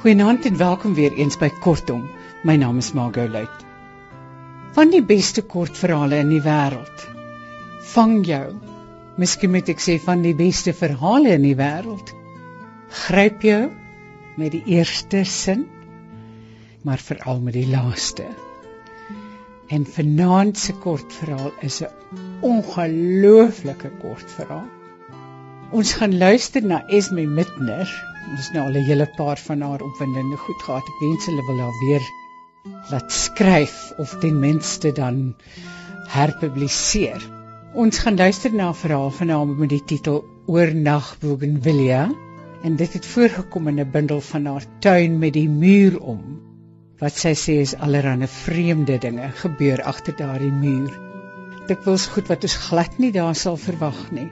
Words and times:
Goeienaand 0.00 0.46
en 0.48 0.56
welkom 0.56 0.94
weer 0.96 1.12
eens 1.12 1.36
by 1.36 1.50
Kortom. 1.60 2.06
My 2.48 2.54
naam 2.56 2.78
is 2.80 2.94
Margot 2.96 3.28
Luit. 3.28 3.64
Van 4.72 4.88
die 4.88 5.02
beste 5.04 5.42
kortverhale 5.44 6.22
in 6.22 6.30
die 6.32 6.40
wêreld. 6.40 7.02
Vang 7.90 8.14
jou. 8.24 8.46
Miskien 9.20 9.52
moet 9.52 9.68
ek 9.68 9.82
sê 9.84 9.98
van 10.00 10.22
die 10.24 10.32
beste 10.38 10.72
verhale 10.72 11.34
in 11.36 11.44
die 11.44 11.52
wêreld. 11.58 12.14
Gryp 13.02 13.44
jou 13.44 13.60
met 14.40 14.56
die 14.56 14.62
eerste 14.78 15.20
sin, 15.28 15.66
maar 16.80 17.04
veral 17.10 17.44
met 17.44 17.58
die 17.60 17.68
laaste. 17.68 18.24
En 19.68 19.84
vanaand 19.84 20.56
se 20.56 20.78
kortverhaal 20.80 21.52
is 21.60 21.82
'n 21.84 21.92
ongelooflike 22.40 23.92
kortverhaal. 24.00 24.64
Ons 25.76 25.92
gaan 25.92 26.16
luister 26.16 26.64
na 26.64 26.86
Esme 26.88 27.26
Mitner. 27.26 28.09
Ons 28.28 28.50
nou 28.52 28.66
al 28.66 28.76
'n 28.78 28.84
hele 28.84 29.06
paar 29.16 29.38
van 29.38 29.60
haar 29.60 29.82
opwindende 29.82 30.36
goed 30.36 30.62
gehad. 30.62 30.88
Ek 30.92 31.00
wens 31.00 31.26
hulle 31.26 31.44
wil 31.46 31.60
haar 31.64 31.78
weer 31.84 32.04
laat 32.90 33.12
skryf 33.12 33.92
of 33.98 34.16
ten 34.20 34.40
minste 34.40 34.92
dan 34.92 35.34
herpubliseer. 36.08 37.22
Ons 37.74 37.98
gaan 37.98 38.16
luister 38.16 38.52
na 38.52 38.68
'n 38.68 38.74
verhaal 38.74 39.10
van 39.10 39.28
haar 39.28 39.46
met 39.46 39.68
die 39.68 39.84
titel 39.84 40.24
Oornag 40.46 41.16
Bougainvillea 41.20 42.10
en 42.62 42.76
dit 42.76 42.92
het 42.92 43.06
voorgekom 43.06 43.68
in 43.68 43.80
'n 43.80 43.90
bundel 43.90 44.20
van 44.20 44.46
haar 44.46 44.64
tuin 44.78 45.18
met 45.18 45.32
die 45.32 45.48
muur 45.48 46.00
om. 46.00 46.40
Wat 46.98 47.16
sy 47.16 47.34
sê 47.34 47.54
is 47.60 47.74
allerlei 47.74 48.26
vreemde 48.26 48.98
dinge 48.98 49.30
gebeur 49.42 49.82
agter 49.82 50.16
daardie 50.16 50.52
muur. 50.52 50.98
Dit 51.66 51.84
was 51.84 52.06
goed 52.06 52.26
wat 52.28 52.42
ons 52.42 52.56
glad 52.56 52.98
nie 52.98 53.12
daar 53.12 53.34
sal 53.34 53.56
verwag 53.56 54.10
nie. 54.10 54.30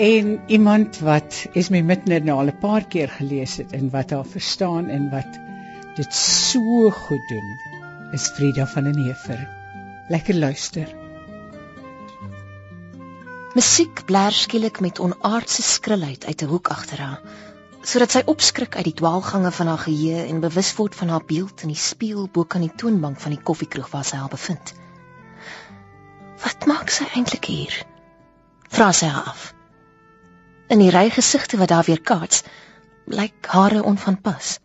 En 0.00 0.40
iemand 0.46 0.98
wat 1.04 1.46
is 1.52 1.68
my 1.68 1.82
mitner 1.84 2.22
nou 2.24 2.38
al 2.40 2.48
'n 2.48 2.60
paar 2.60 2.84
keer 2.92 3.10
gelees 3.12 3.56
het 3.60 3.72
en 3.76 3.90
wat 3.92 4.10
haar 4.10 4.24
verstaan 4.24 4.88
en 4.88 5.10
wat 5.10 5.34
dit 5.96 6.14
so 6.14 6.90
goed 6.90 7.26
doen, 7.28 7.50
is 8.12 8.30
Frida 8.36 8.66
van 8.66 8.84
den 8.84 8.96
Heever. 8.96 9.42
Lekker 10.08 10.34
luister. 10.34 10.88
Musiek 13.54 14.04
blaar 14.04 14.32
skielik 14.32 14.80
met 14.80 14.98
onaardse 14.98 15.62
skrilheid 15.62 16.24
uit 16.24 16.42
'n 16.42 16.48
hoek 16.54 16.68
agter 16.68 16.98
haar, 16.98 17.20
sodat 17.82 18.10
sy 18.10 18.22
opskrik 18.24 18.76
uit 18.76 18.84
die 18.84 18.98
dwaalgange 19.02 19.52
van 19.52 19.66
haar 19.66 19.84
geheue 19.84 20.24
en 20.24 20.40
bewus 20.40 20.74
word 20.80 20.94
van 20.94 21.08
haar 21.08 21.24
beeld 21.26 21.62
in 21.62 21.68
die 21.68 21.84
spieël 21.90 22.28
bo 22.32 22.44
kan 22.44 22.60
die 22.60 22.74
toonbank 22.76 23.20
van 23.20 23.36
die 23.36 23.42
koffiekroeg 23.42 23.90
waar 23.90 24.04
sy 24.04 24.16
haar 24.16 24.32
bevind. 24.32 24.74
Wat 26.42 26.66
maak 26.66 26.90
sy 26.90 27.04
eintlik 27.14 27.44
hier? 27.44 27.86
Vra 28.68 28.92
sy 28.92 29.06
haar 29.06 29.24
af. 29.24 29.59
In 30.70 30.78
die 30.78 30.90
ry 30.94 31.08
gesigte 31.10 31.58
wat 31.58 31.72
daar 31.72 31.86
weer 31.86 32.00
kaats, 32.00 32.44
lyk 33.10 33.46
hare 33.50 33.82
onvanpas. 33.82 34.58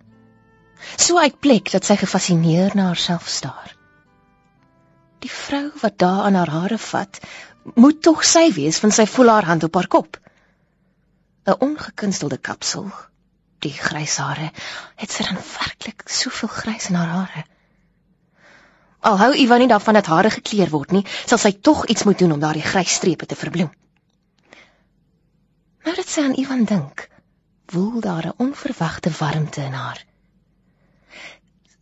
So 1.01 1.17
uitplek 1.17 1.71
dat 1.73 1.87
sy 1.87 1.95
gefassineer 1.97 2.75
na 2.77 2.91
haarself 2.91 3.25
staar. 3.25 3.71
Die 5.25 5.31
vrou 5.33 5.71
wat 5.81 5.97
daar 5.97 6.27
aan 6.27 6.37
haar 6.37 6.51
hare 6.53 6.77
vat, 6.77 7.17
moet 7.73 8.03
tog 8.05 8.21
sy 8.21 8.51
wees 8.53 8.77
van 8.83 8.93
sy 8.93 9.07
voel 9.09 9.31
haar 9.33 9.49
hand 9.49 9.65
op 9.65 9.79
haar 9.79 9.89
kop. 9.95 10.19
'n 11.47 11.57
Ongekunstelde 11.69 12.37
kapsel, 12.37 12.91
die 13.65 13.73
grys 13.73 14.17
hare, 14.21 14.51
het 15.01 15.11
sy 15.11 15.25
dan 15.25 15.41
werklik 15.41 16.05
soveel 16.05 16.49
grys 16.49 16.89
in 16.89 16.99
haar 17.01 17.13
hare. 17.15 17.43
Al 19.01 19.17
hou 19.17 19.31
Ivan 19.33 19.59
nie 19.59 19.71
daarvan 19.73 19.97
dat 19.97 20.13
hare 20.13 20.29
gekleur 20.29 20.69
word 20.69 20.91
nie, 20.91 21.03
sal 21.25 21.41
sy 21.41 21.51
tog 21.51 21.85
iets 21.85 22.03
moet 22.03 22.19
doen 22.19 22.37
om 22.37 22.39
daardie 22.45 22.65
grys 22.65 22.93
strepe 23.01 23.25
te 23.25 23.35
verbloem. 23.35 23.73
Nou 25.85 25.93
dat 25.95 26.09
sy 26.09 26.23
aan 26.25 26.37
Ivan 26.41 26.63
dink, 26.65 27.09
woel 27.69 27.99
daar 28.01 28.25
'n 28.25 28.37
onverwagte 28.37 29.11
warmte 29.19 29.61
in 29.61 29.73
haar. 29.73 30.05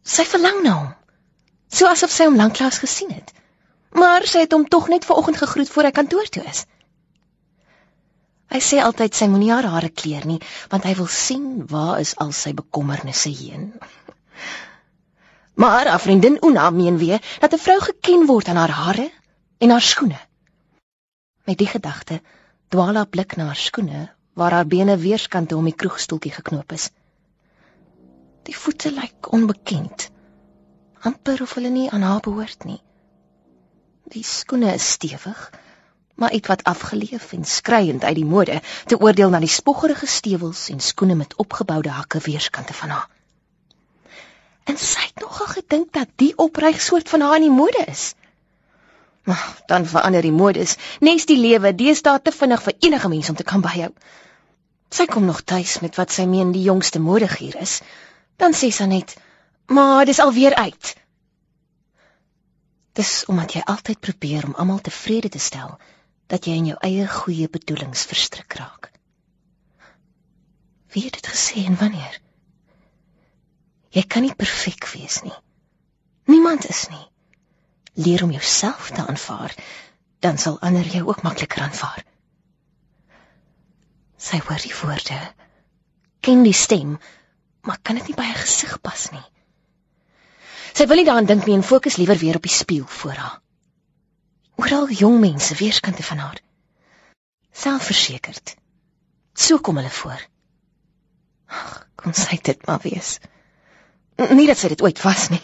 Sy 0.03 0.25
verlang 0.25 0.59
na 0.63 0.73
hom, 0.73 0.95
so 1.67 1.87
asof 1.87 2.11
sy 2.11 2.25
hom 2.27 2.35
lanklaas 2.35 2.77
gesien 2.83 3.11
het. 3.11 3.31
Maar 3.91 4.27
sy 4.27 4.39
het 4.43 4.51
hom 4.51 4.67
tog 4.67 4.87
net 4.87 5.05
vanoggend 5.05 5.37
gegroet 5.37 5.69
voor 5.69 5.83
hy 5.83 5.91
kantoor 5.91 6.27
toe 6.29 6.43
is. 6.43 6.65
Hy 8.51 8.59
sê 8.59 8.81
altyd 8.83 9.15
sy 9.15 9.27
moenie 9.27 9.51
haar 9.51 9.69
hare 9.71 9.89
kleur 9.89 10.25
nie, 10.25 10.41
want 10.69 10.83
hy 10.83 10.95
wil 10.95 11.07
sien 11.07 11.67
waar 11.67 11.99
is 11.99 12.15
al 12.15 12.31
sy 12.31 12.53
bekommernisse 12.53 13.29
heen. 13.29 13.73
Maar 15.53 15.87
haar 15.87 15.99
vriendin 15.99 16.37
Una 16.45 16.69
meen 16.69 16.97
weer 16.97 17.21
dat 17.39 17.53
'n 17.53 17.65
vrou 17.65 17.79
geken 17.79 18.25
word 18.25 18.47
aan 18.47 18.55
haar 18.55 18.75
hare 18.83 19.11
en 19.57 19.69
haar 19.69 19.81
skoene. 19.81 20.19
Met 21.43 21.57
die 21.57 21.67
gedagte 21.67 22.21
dwaal 22.73 22.97
haar 22.97 23.09
blik 23.09 23.35
na 23.38 23.51
haar 23.51 23.59
skoene 23.59 24.07
waar 24.34 24.51
haar 24.57 24.67
bene 24.67 24.95
weerskante 24.97 25.56
om 25.56 25.67
die 25.69 25.75
kroegstoeltjie 25.78 26.31
geknoop 26.34 26.72
is. 26.73 26.89
Die 28.50 28.56
voete 28.57 28.91
lyk 28.91 29.29
onbekend. 29.29 30.09
amper 31.03 31.41
of 31.44 31.53
hulle 31.53 31.69
nie 31.69 31.89
aan 31.91 32.01
haar 32.01 32.22
behoort 32.23 32.63
nie. 32.63 32.79
Die 34.16 34.23
skoene 34.23 34.72
is 34.73 34.85
stewig, 34.95 35.41
maar 36.16 36.31
ietwat 36.31 36.63
afgeleef 36.63 37.33
en 37.35 37.44
skreiend 37.45 38.03
uit 38.03 38.16
die 38.16 38.25
mode 38.25 38.62
te 38.85 39.00
oordeel 39.00 39.29
na 39.29 39.41
die 39.44 39.51
spoggerige 39.51 40.07
stewels 40.07 40.69
en 40.69 40.79
skoene 40.79 41.16
met 41.19 41.35
opgeboude 41.44 41.91
hakke 41.91 42.23
weerskante 42.23 42.73
van 42.73 42.95
haar. 42.95 43.09
En 44.63 44.79
sy 44.79 45.03
het 45.09 45.19
nogal 45.19 45.51
gedink 45.59 45.91
dat 45.94 46.09
die 46.16 46.31
opryg 46.38 46.81
soort 46.81 47.09
van 47.09 47.22
haar 47.22 47.35
in 47.35 47.50
die 47.50 47.57
mode 47.57 47.83
is. 47.91 48.13
Maar 49.23 49.61
dan 49.66 49.85
verander 49.85 50.22
die 50.22 50.31
modes. 50.31 50.75
Nes 51.00 51.25
die 51.25 51.38
lewe, 51.39 51.72
deesdae 51.75 52.22
te 52.22 52.31
vinnig 52.31 52.63
vir 52.63 52.75
enige 52.79 53.09
mens 53.09 53.29
om 53.29 53.35
te 53.39 53.45
kan 53.47 53.61
byhou. 53.63 53.91
Sy 54.94 55.06
kom 55.09 55.25
nog 55.25 55.41
tuis 55.47 55.79
met 55.79 55.95
wat 55.95 56.11
sy 56.11 56.25
meen 56.29 56.51
die 56.51 56.66
jongste 56.66 57.00
modegier 57.00 57.56
is. 57.62 57.79
Dan 58.38 58.53
sê 58.53 58.69
sy 58.72 58.85
net: 58.85 59.16
"Maar 59.66 60.06
dis 60.06 60.19
alweer 60.19 60.56
uit." 60.56 60.95
Dis 62.94 63.25
omdat 63.25 63.53
jy 63.53 63.62
altyd 63.62 64.00
probeer 64.00 64.45
om 64.45 64.56
almal 64.56 64.81
tevrede 64.81 65.29
te 65.29 65.39
stel 65.39 65.79
dat 66.28 66.45
jy 66.45 66.53
in 66.53 66.66
jou 66.66 66.78
eie 66.81 67.07
goeie 67.07 67.50
bedoelings 67.50 68.06
verstrik 68.06 68.53
raak. 68.53 68.91
Wie 70.94 71.03
het 71.03 71.13
dit 71.13 71.28
gesê 71.28 71.66
en 71.66 71.78
wanneer? 71.79 72.22
Jy 73.89 74.03
kan 74.03 74.22
nie 74.22 74.35
perfek 74.35 74.85
wees 74.94 75.22
nie. 75.23 75.38
Niemand 76.25 76.69
is 76.69 76.88
nie 76.89 77.12
leer 77.93 78.23
om 78.23 78.31
jouself 78.31 78.89
te 78.89 79.05
aanvaar, 79.05 79.55
dan 80.19 80.37
sal 80.37 80.59
ander 80.59 80.87
jou 80.87 81.07
ook 81.07 81.21
makliker 81.21 81.61
aanvaar. 81.61 82.03
Sy 84.17 84.39
hoor 84.47 84.61
die 84.63 84.73
woorde, 84.81 85.19
ken 86.23 86.43
die 86.43 86.55
stem, 86.55 86.97
maar 87.61 87.79
kan 87.81 87.99
dit 87.99 88.07
nie 88.07 88.17
by 88.17 88.25
haar 88.29 88.41
gesig 88.45 88.79
pas 88.81 89.09
nie. 89.11 89.25
Sy 90.73 90.87
wil 90.89 90.97
nie 90.97 91.05
daaraan 91.05 91.29
dink 91.29 91.45
nie 91.45 91.57
en 91.57 91.65
fokus 91.65 91.99
liewer 91.99 92.17
weer 92.17 92.39
op 92.39 92.47
die 92.47 92.53
spieël 92.53 92.87
voor 92.87 93.19
haar. 93.19 93.39
Oral 94.55 94.89
jong 94.89 95.19
mense 95.19 95.55
weerskante 95.59 96.03
van 96.03 96.17
haar. 96.17 96.39
Selfversekerd. 97.51 98.55
So 99.33 99.59
kom 99.59 99.77
hulle 99.77 99.89
voor. 99.89 100.21
Ag, 101.49 101.87
kom 101.95 102.13
sy 102.17 102.39
dit 102.41 102.65
maar 102.65 102.81
wees. 102.81 103.17
Nie 104.31 104.47
dat 104.49 104.57
sy 104.57 104.69
dit 104.73 104.81
ooit 104.81 105.01
was 105.01 105.29
nie, 105.33 105.41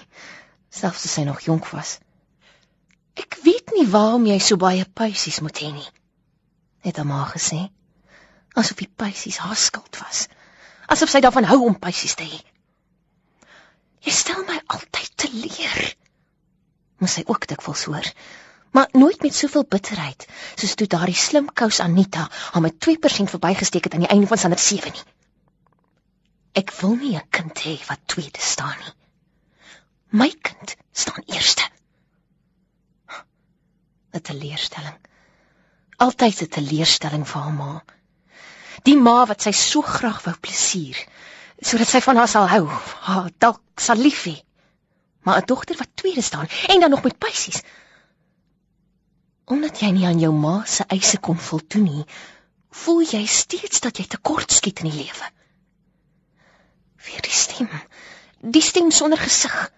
selfs 0.69 1.05
as 1.05 1.17
sy 1.17 1.25
nog 1.27 1.41
jonk 1.45 1.67
was. 1.73 1.97
Ek 3.19 3.39
weet 3.43 3.73
nie 3.75 3.87
waarom 3.91 4.27
jy 4.29 4.37
so 4.43 4.59
baie 4.61 4.85
puisies 5.01 5.39
moet 5.43 5.61
hê 5.63 5.71
nie, 5.75 5.89
het 6.87 6.99
haar 6.99 7.07
ma 7.09 7.25
gesê. 7.31 7.61
Asof 8.59 8.79
die 8.81 8.89
puisies 9.01 9.39
haar 9.43 9.59
skuld 9.59 9.99
was. 10.01 10.27
Asof 10.87 11.11
sy 11.11 11.21
daarvan 11.23 11.47
hou 11.49 11.59
om 11.67 11.77
puisies 11.79 12.15
te 12.19 12.27
hê. 12.27 12.39
Jy 14.05 14.13
stel 14.15 14.45
my 14.47 14.59
altyd 14.75 15.09
te 15.19 15.29
leer. 15.33 15.79
Moes 16.99 17.17
sy 17.19 17.23
ook 17.27 17.47
dikwels 17.51 17.85
hoor, 17.91 18.07
maar 18.75 18.89
nooit 18.93 19.21
met 19.23 19.35
soveel 19.35 19.65
bitterheid 19.75 20.25
soos 20.55 20.75
toe 20.79 20.87
daardie 20.87 21.17
slim 21.17 21.47
kous 21.61 21.79
Anita 21.83 22.27
haar 22.31 22.63
met 22.63 22.79
2% 22.87 23.33
verbygesteek 23.35 23.87
het 23.87 23.95
aan 23.97 24.05
die 24.05 24.11
einde 24.15 24.27
van 24.31 24.41
Sander 24.41 24.59
7 24.59 24.93
nie. 24.95 25.05
Ek 26.59 26.71
wil 26.81 26.95
nie 26.95 27.15
'n 27.17 27.27
kind 27.29 27.59
hê 27.65 27.75
wat 27.87 28.07
tweede 28.07 28.41
staan 28.41 28.77
nie. 28.83 28.93
My 30.11 30.29
kind 30.41 30.75
staan 30.91 31.23
eerste. 31.27 31.69
'n 34.13 34.21
teleurstelling. 34.21 34.97
Altyd 35.97 36.41
'n 36.41 36.53
teleurstelling 36.57 37.25
vir 37.27 37.41
haar 37.41 37.53
ma. 37.53 37.83
Die 38.83 38.97
ma 38.97 39.25
wat 39.25 39.41
sy 39.41 39.51
so 39.51 39.81
graag 39.81 40.23
wou 40.25 40.35
plesier, 40.39 40.97
sodat 41.61 41.87
sy 41.91 42.01
van 42.01 42.17
haar 42.17 42.31
sal 42.31 42.47
hou, 42.47 42.65
haar 43.07 43.29
dalk 43.37 43.61
sal 43.75 43.97
lief 43.97 44.23
hê. 44.25 44.37
Maar 45.23 45.41
'n 45.41 45.45
dogter 45.45 45.77
wat 45.77 45.95
tweede 45.95 46.21
staan 46.21 46.47
en 46.67 46.79
dan 46.79 46.89
nog 46.89 47.03
met 47.03 47.17
pysies. 47.17 47.61
Omdat 49.45 49.79
jy 49.79 49.89
nie 49.91 50.05
aan 50.05 50.19
jou 50.19 50.33
ma 50.33 50.63
se 50.65 50.83
eise 50.87 51.17
kon 51.17 51.37
voldoen 51.37 51.83
nie, 51.83 52.05
voel 52.69 53.01
jy 53.01 53.25
steeds 53.25 53.79
dat 53.79 53.97
jy 53.97 54.05
tekort 54.05 54.51
skiet 54.51 54.79
in 54.79 54.89
die 54.91 55.03
lewe. 55.03 55.31
Weer 57.05 57.21
die 57.21 57.31
stem. 57.31 57.69
Die 58.39 58.61
stem 58.61 58.91
sonder 58.91 59.17
gesig. 59.17 59.71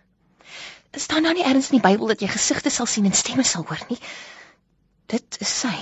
Is 0.92 1.08
daar 1.08 1.22
nou 1.22 1.34
nie 1.34 1.44
ergens 1.44 1.70
in 1.72 1.80
die 1.80 1.88
Bybel 1.88 2.12
dat 2.12 2.22
jy 2.22 2.28
gesigte 2.28 2.70
sal 2.70 2.86
sien 2.86 3.08
en 3.08 3.16
stemme 3.16 3.44
sal 3.48 3.64
hoor 3.68 3.84
nie? 3.90 4.00
Dit 5.12 5.38
is 5.40 5.52
sy. 5.64 5.76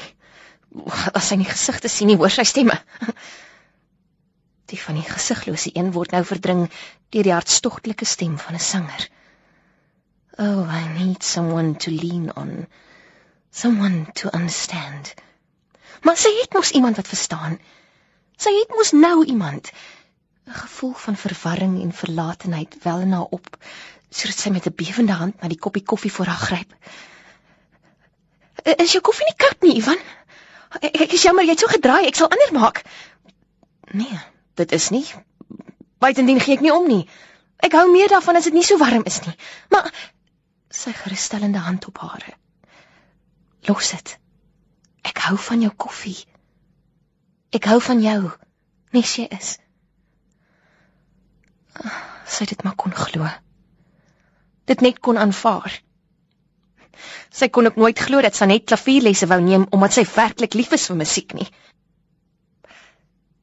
As 1.13 1.31
sy 1.31 1.39
nie 1.41 1.49
gesigte 1.49 1.89
sien 1.89 2.11
nie, 2.11 2.17
hoor 2.17 2.33
sy 2.33 2.45
stemme. 2.45 2.77
Die 4.69 4.77
van 4.77 4.99
die 4.99 5.05
gesiglose 5.07 5.71
een 5.73 5.89
word 5.95 6.13
nou 6.13 6.21
verdring 6.29 6.67
deur 7.09 7.25
die 7.25 7.33
hartstogtelike 7.33 8.05
stem 8.05 8.37
van 8.37 8.53
'n 8.57 8.61
sanger. 8.61 9.07
Oh, 10.37 10.69
I 10.69 10.83
need 10.93 11.23
someone 11.23 11.75
to 11.75 11.91
lean 11.91 12.29
on. 12.35 12.67
Someone 13.51 14.05
to 14.13 14.29
understand. 14.29 15.13
Maar 16.05 16.17
sy 16.17 16.29
het 16.41 16.53
mos 16.53 16.71
iemand 16.71 16.95
wat 17.01 17.09
verstaan. 17.09 17.57
Sy 18.37 18.53
het 18.59 18.69
mos 18.77 18.91
nou 18.91 19.25
iemand. 19.25 19.71
'n 20.49 20.53
Gevoel 20.53 20.93
van 20.93 21.15
verwarring 21.15 21.81
en 21.81 21.93
verlatenheid 21.93 22.77
wel 22.83 22.99
in 22.99 23.11
haar 23.11 23.33
op, 23.37 23.57
sodat 24.09 24.37
sy 24.37 24.49
met 24.49 24.65
'n 24.65 24.75
bewende 24.75 25.13
hand 25.13 25.41
na 25.41 25.47
die 25.47 25.59
koppie 25.59 25.83
koffie 25.83 26.11
voor 26.11 26.25
haar 26.25 26.45
gryp. 26.49 26.73
Is 28.63 28.91
jou 28.91 29.01
koffie 29.01 29.25
nie 29.25 29.35
koud 29.35 29.61
nie, 29.61 29.75
Ivan? 29.75 29.99
Ek 30.81 31.13
is 31.13 31.21
jammer, 31.21 31.43
jy 31.43 31.49
het 31.49 31.59
so 31.59 31.67
gedraai, 31.67 32.07
ek 32.07 32.15
sal 32.15 32.29
ander 32.29 32.53
maak. 32.53 32.81
Nee, 33.91 34.19
dit 34.53 34.71
is 34.71 34.89
nie. 34.89 35.05
Buitendien 35.97 36.39
gee 36.39 36.55
ek 36.55 36.61
nie 36.61 36.73
om 36.73 36.87
nie. 36.87 37.09
Ek 37.57 37.71
hou 37.71 37.85
meer 37.91 38.07
daarvan 38.07 38.35
as 38.35 38.43
dit 38.43 38.53
nie 38.53 38.63
so 38.63 38.77
warm 38.77 39.05
is 39.05 39.21
nie. 39.25 39.35
Maar 39.69 39.93
sy 40.69 40.91
gerusstellende 40.91 41.59
hand 41.59 41.87
op 41.87 41.97
hare. 41.97 42.33
Los 43.67 43.89
dit. 43.89 44.17
Ek 45.01 45.17
hou 45.17 45.37
van 45.37 45.61
jou 45.61 45.73
koffie. 45.75 46.17
Ek 47.49 47.65
hou 47.65 47.81
van 47.81 48.01
jou, 48.01 48.31
nes 48.91 49.15
jy 49.15 49.27
is. 49.39 49.57
Sy 52.29 52.45
dit 52.45 52.63
maar 52.63 52.75
kon 52.75 52.93
glo. 52.95 53.27
Dit 54.69 54.81
net 54.85 54.99
kon 54.99 55.17
aanvaar. 55.17 55.81
Sy 57.31 57.47
kon 57.49 57.65
ook 57.69 57.77
nooit 57.79 57.99
glo 57.99 58.21
dat 58.21 58.35
Sanet 58.35 58.65
klavierlesse 58.69 59.27
wou 59.31 59.39
neem 59.41 59.65
omdat 59.75 59.95
sy 59.95 60.05
werklik 60.15 60.57
lief 60.57 60.73
is 60.77 60.87
vir 60.89 60.99
musiek 60.99 61.33
nie. 61.37 61.47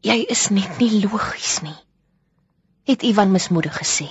Jy 0.06 0.18
is 0.30 0.48
net 0.54 0.78
nie 0.78 1.02
logies 1.02 1.60
nie, 1.66 1.76
het 2.86 3.02
Ivan 3.02 3.32
mismoedig 3.34 3.78
gesê. 3.80 4.06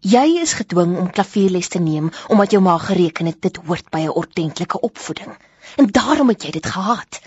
Jy 0.00 0.40
is 0.40 0.54
gedwing 0.56 0.94
om 1.00 1.10
klavierles 1.10 1.68
te 1.72 1.80
neem 1.82 2.10
omdat 2.28 2.54
jou 2.54 2.60
ma 2.64 2.76
gereken 2.78 3.26
het 3.32 3.40
dit 3.42 3.56
hoort 3.66 3.90
by 3.90 4.04
'n 4.06 4.16
ordentlike 4.22 4.80
opvoeding 4.80 5.32
en 5.76 5.86
daarom 5.86 6.28
het 6.28 6.42
jy 6.42 6.50
dit 6.50 6.66
gehaat. 6.66 7.20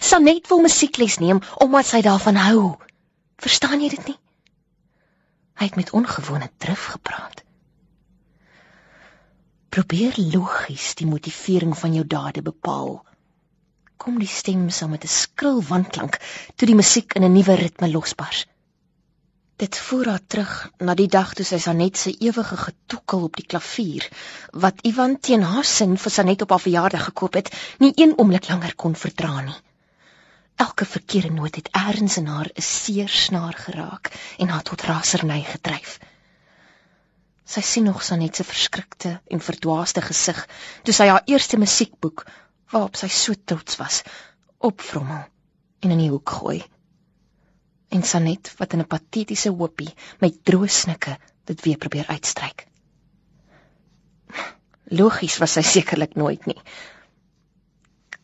Sanet 0.00 0.48
wil 0.48 0.60
musiekles 0.60 1.18
neem 1.18 1.42
omdat 1.54 1.86
sy 1.86 2.00
daarvan 2.02 2.36
hou. 2.36 2.76
Verstaan 3.36 3.80
jy 3.80 3.88
dit 3.88 4.06
nie? 4.06 4.18
Hy 5.56 5.68
het 5.70 5.76
met 5.76 5.90
ongewone 5.96 6.50
drif 6.62 6.84
gepraat. 6.94 7.42
Probeer 9.72 10.14
logies 10.16 10.94
die 10.94 11.06
motivering 11.06 11.78
van 11.78 11.94
jou 11.96 12.06
dade 12.06 12.42
bepaal. 12.42 12.98
Kom 13.96 14.18
die 14.20 14.28
stem 14.28 14.68
saam 14.70 14.90
met 14.90 15.04
'n 15.04 15.12
skril 15.20 15.62
wanklank 15.62 16.18
toe 16.54 16.68
die 16.68 16.78
musiek 16.82 17.14
in 17.14 17.24
'n 17.24 17.32
nuwe 17.32 17.54
ritme 17.54 17.88
losbars. 17.90 18.46
Dit 19.56 19.78
voer 19.78 20.08
haar 20.08 20.26
terug 20.26 20.70
na 20.78 20.94
die 20.94 21.08
dag 21.08 21.34
toe 21.34 21.44
sy 21.44 21.58
Sanet 21.58 21.96
se 21.96 22.10
ewige 22.12 22.56
getoekel 22.56 23.22
op 23.22 23.36
die 23.36 23.46
klavier 23.46 24.08
wat 24.52 24.82
Ivan 24.90 25.20
teen 25.20 25.42
haar 25.42 25.64
sin 25.64 25.96
vir 25.96 26.12
Sanet 26.12 26.42
op 26.42 26.50
haar 26.50 26.60
verjaardag 26.60 27.04
gekoop 27.04 27.34
het, 27.34 27.48
nie 27.78 27.92
een 27.96 28.12
oomblik 28.18 28.48
langer 28.48 28.74
kon 28.74 28.94
verdra 28.94 29.40
nie. 29.40 29.56
Elke 30.56 30.84
verkeerde 30.88 31.30
noot 31.30 31.54
het 31.54 31.68
eers 31.76 32.16
in 32.16 32.26
haar 32.26 32.48
'n 32.54 32.62
seer 32.62 33.08
snaar 33.08 33.54
geraak 33.54 34.12
en 34.38 34.48
haar 34.48 34.62
tot 34.62 34.82
raserny 34.82 35.42
gedryf. 35.42 35.98
Sy 37.44 37.60
sien 37.60 37.84
nog 37.84 38.02
Sanet 38.02 38.36
se 38.36 38.44
verskrikte 38.44 39.20
en 39.26 39.40
verdwaaste 39.40 40.00
gesig 40.02 40.48
toe 40.82 40.94
sy 40.94 41.06
haar 41.06 41.22
eerste 41.26 41.58
musiekboek 41.58 42.24
waarop 42.72 42.96
sy 42.96 43.08
so 43.08 43.34
trots 43.44 43.76
was, 43.76 44.02
opvrommel 44.58 45.24
en 45.80 45.90
in 45.90 45.98
die 45.98 46.10
hoek 46.10 46.30
gooi. 46.30 46.64
En 47.88 48.02
Sanet 48.02 48.54
wat 48.58 48.72
in 48.72 48.80
'n 48.80 48.92
patetiese 48.94 49.50
hoopie 49.50 49.94
met 50.20 50.40
droë 50.44 50.68
snikke 50.68 51.18
dit 51.44 51.60
weer 51.60 51.76
probeer 51.76 52.06
uitstryk. 52.06 52.66
Logies 54.88 55.38
was 55.38 55.52
sy 55.52 55.62
sekerlik 55.62 56.14
nooit 56.14 56.46
nie. 56.46 56.60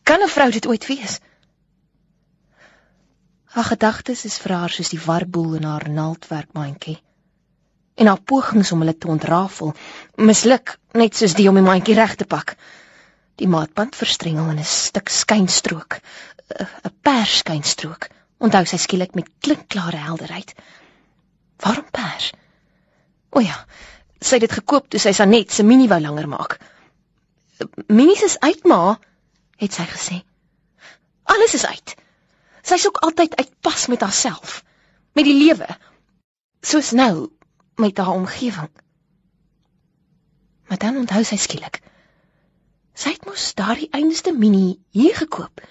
Kan 0.03 0.21
'n 0.23 0.29
vrou 0.29 0.51
dit 0.51 0.67
ooit 0.67 0.87
wees? 0.87 1.19
Haar 3.53 3.67
gedagtes 3.69 4.23
is 4.25 4.39
vir 4.41 4.55
haar 4.57 4.71
soos 4.73 4.89
die 4.89 5.01
warboel 5.01 5.59
in 5.59 5.65
haar 5.69 5.83
naaldwerkmandjie 5.89 6.95
en 8.01 8.09
haar 8.09 8.21
pogings 8.31 8.71
om 8.73 8.81
hulle 8.81 8.95
te 8.97 9.11
ontrafel 9.13 9.75
misluk 10.29 10.73
net 10.97 11.13
soos 11.19 11.35
die 11.37 11.45
om 11.51 11.59
die 11.59 11.65
mandjie 11.65 11.93
reg 11.99 12.15
te 12.17 12.25
pak. 12.25 12.55
Die 13.37 13.49
maatband 13.49 13.95
verstrengel 13.97 14.49
in 14.49 14.59
'n 14.63 14.65
stuk 14.71 15.13
skynstrook, 15.13 15.99
'n 16.49 16.93
pers 17.05 17.37
skynstrook. 17.43 18.09
Onthou 18.37 18.65
sy 18.65 18.77
skielik 18.77 19.13
met 19.15 19.29
klinkklare 19.39 19.97
helderheid. 19.97 20.53
Waarom 21.61 21.85
pers? 21.91 22.33
O 23.29 23.39
ja, 23.39 23.65
sy 24.19 24.35
het 24.35 24.49
dit 24.49 24.59
gekoop 24.59 24.89
toe 24.89 24.99
sy 24.99 25.13
Sanet 25.13 25.51
se 25.51 25.63
mini 25.63 25.87
wou 25.87 26.01
langer 26.01 26.27
maak. 26.27 26.57
Minis 27.87 28.23
is 28.23 28.39
uit, 28.39 28.63
ma, 28.65 28.99
het 29.57 29.73
sy 29.73 29.85
gesê. 29.85 30.23
Alles 31.23 31.53
is 31.53 31.65
uit. 31.65 31.95
Sy's 32.63 32.87
ook 32.87 33.01
altyd 33.03 33.35
uitpas 33.35 33.87
met 33.91 34.01
haarself, 34.01 34.63
met 35.11 35.27
die 35.27 35.35
lewe. 35.35 35.67
Soos 36.63 36.91
nou, 36.95 37.29
met 37.75 37.97
haar 37.97 38.15
omgewing. 38.15 38.71
Maar 40.67 40.77
dan 40.77 40.97
onthou 40.97 41.23
sy 41.27 41.37
skielik. 41.37 41.81
Sy 42.93 43.15
het 43.17 43.25
mos 43.25 43.51
daardie 43.57 43.89
einste 43.91 44.31
mini 44.31 44.77
hier 44.95 45.15
gekoop. 45.17 45.61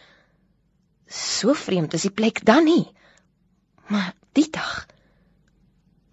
So 1.08 1.54
vreemd 1.54 1.94
is 1.96 2.04
die 2.08 2.14
plek 2.14 2.42
dan 2.44 2.64
nie. 2.68 2.84
Maar 3.88 4.12
die 4.36 4.48
dag. 4.50 4.86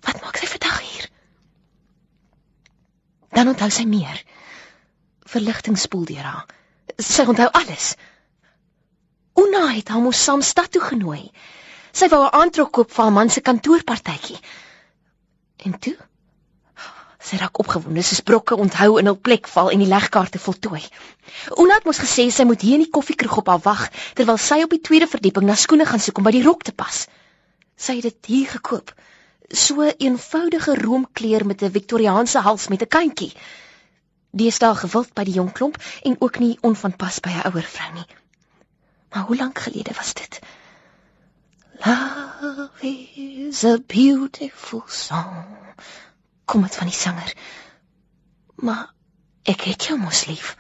Wat 0.06 0.22
maak 0.24 0.40
sy 0.40 0.48
vandag 0.48 0.80
hier? 0.86 1.10
Dan 3.36 3.52
onthou 3.52 3.70
sy 3.74 3.86
meer. 3.90 4.24
Verligting 5.30 5.78
spoel 5.78 6.08
deur 6.10 6.26
haar. 6.26 6.48
Sy 6.98 7.28
onthou 7.28 7.50
alles. 7.62 7.94
Una 9.40 9.64
het 9.72 9.90
haar 9.92 10.02
mos 10.04 10.24
saam 10.24 10.42
stad 10.42 10.72
toe 10.72 10.82
genooi. 10.82 11.32
Sy 11.92 12.08
wou 12.12 12.22
'n 12.26 12.36
aantrek 12.42 12.72
koop 12.72 12.92
vir 12.92 13.04
haar 13.04 13.16
man 13.18 13.30
se 13.30 13.42
kantoorpartytjie. 13.42 14.40
En 15.66 15.80
toe? 15.80 15.98
Sy 17.20 17.38
raak 17.38 17.60
opgewonde, 17.60 18.02
sy 18.02 18.16
sprokke 18.16 18.56
onthou 18.56 18.98
in 19.00 19.10
hul 19.10 19.18
plek 19.28 19.48
val 19.54 19.72
en 19.74 19.82
die 19.84 19.90
legkaarte 19.94 20.40
voltooi. 20.40 20.82
Oona 21.56 21.76
het 21.80 21.88
mos 21.90 22.00
gesê 22.00 22.30
sy 22.32 22.46
moet 22.48 22.62
hier 22.62 22.78
in 22.80 22.86
die 22.86 22.94
koffiekroeg 22.98 23.42
op 23.42 23.52
haar 23.52 23.64
wag 23.66 23.82
terwyl 24.20 24.40
sy 24.40 24.62
op 24.64 24.76
die 24.76 24.82
tweede 24.90 25.08
verdieping 25.08 25.46
na 25.46 25.56
skoene 25.56 25.86
gaan 25.90 26.04
soek 26.06 26.22
om 26.22 26.28
by 26.30 26.32
die 26.38 26.46
rok 26.46 26.64
te 26.64 26.72
pas. 26.72 27.08
Sy 27.76 27.98
het 28.00 28.08
dit 28.08 28.32
hier 28.34 28.48
gekoop. 28.56 28.94
So 29.52 29.82
'n 29.82 29.96
eenvoudige 29.98 30.76
roomkleur 30.84 31.46
met 31.46 31.62
'n 31.62 31.76
Victoriaanse 31.78 32.40
hals 32.40 32.68
met 32.68 32.82
'n 32.82 32.94
kantjie. 32.98 33.34
Deesdae 34.32 34.76
gewild 34.76 35.14
by 35.14 35.24
die 35.24 35.38
jong 35.42 35.52
klomp 35.52 35.78
en 36.04 36.16
ook 36.20 36.40
nie 36.40 36.58
onvanpas 36.62 37.20
by 37.20 37.30
'n 37.30 37.48
ouer 37.52 37.68
vrou 37.76 37.94
nie. 37.94 38.08
Maar 39.10 39.24
hoe 39.24 39.36
lank 39.36 39.60
gelede 39.60 39.94
was 39.94 40.14
dit? 40.14 40.40
Love 41.86 42.70
is 42.80 43.64
a 43.64 43.78
beautiful 43.88 44.84
song. 44.88 45.46
Kom 46.46 46.62
dit 46.62 46.76
van 46.76 46.88
die 46.88 46.96
sanger. 46.96 47.34
Maar 48.56 48.94
ek 49.44 49.62
het 49.62 49.84
jou 49.90 50.00
mos 50.00 50.26
lief. 50.26 50.56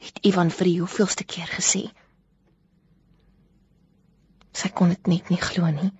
Het 0.00 0.18
Ivan 0.26 0.50
vir 0.50 0.70
die 0.70 0.78
hoeveelste 0.80 1.24
keer 1.24 1.50
gesê. 1.52 1.84
Sy 4.56 4.70
kon 4.74 4.90
dit 4.90 5.10
net 5.12 5.28
nie 5.30 5.40
glo 5.40 5.68
nie. 5.70 5.90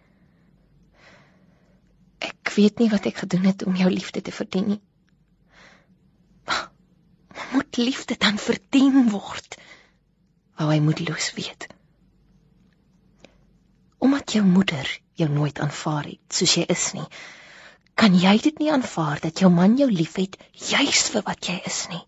Ek 2.21 2.53
weet 2.57 2.81
nie 2.83 2.91
wat 2.93 3.07
ek 3.07 3.23
gedoen 3.23 3.47
het 3.47 3.67
om 3.69 3.77
jou 3.79 3.91
liefde 3.93 4.23
te 4.25 4.33
verdien 4.35 4.73
nie. 4.75 4.81
Maar 6.49 6.71
moet 7.53 7.77
liefde 7.77 8.17
dan 8.19 8.39
verdien 8.39 9.11
word? 9.13 9.61
Wou 10.61 10.71
hy 10.71 10.81
moedeloos 10.85 11.33
weet 11.41 11.71
omdat 14.01 14.33
jou 14.33 14.45
moeder 14.45 14.89
jou 15.15 15.29
nooit 15.29 15.59
aanvaar 15.61 16.07
het 16.09 16.37
soos 16.37 16.55
jy 16.57 16.65
is 16.73 16.85
nie, 16.97 17.07
kan 18.01 18.15
jy 18.17 18.33
dit 18.41 18.63
nie 18.63 18.71
aanvaar 18.73 19.21
dat 19.21 19.43
jou 19.43 19.51
man 19.53 19.77
jou 19.77 19.91
liefhet 19.93 20.39
juis 20.71 21.03
vir 21.13 21.25
wat 21.27 21.49
jy 21.51 21.59
is 21.69 21.81
nie. 21.93 22.01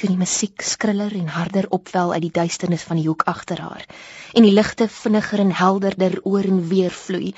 Toe 0.00 0.10
die 0.10 0.18
musiek 0.18 0.64
skriller 0.66 1.14
en 1.14 1.30
harder 1.30 1.68
opwel 1.76 2.14
uit 2.16 2.24
die 2.26 2.34
duisternis 2.40 2.86
van 2.88 2.98
die 2.98 3.06
hoek 3.06 3.26
agter 3.30 3.62
haar 3.62 3.86
en 4.34 4.46
die 4.46 4.54
ligte 4.56 4.88
vinniger 4.90 5.44
en 5.44 5.54
helderder 5.54 6.18
oor 6.24 6.46
en 6.48 6.62
weer 6.72 6.90
vloei, 6.90 7.34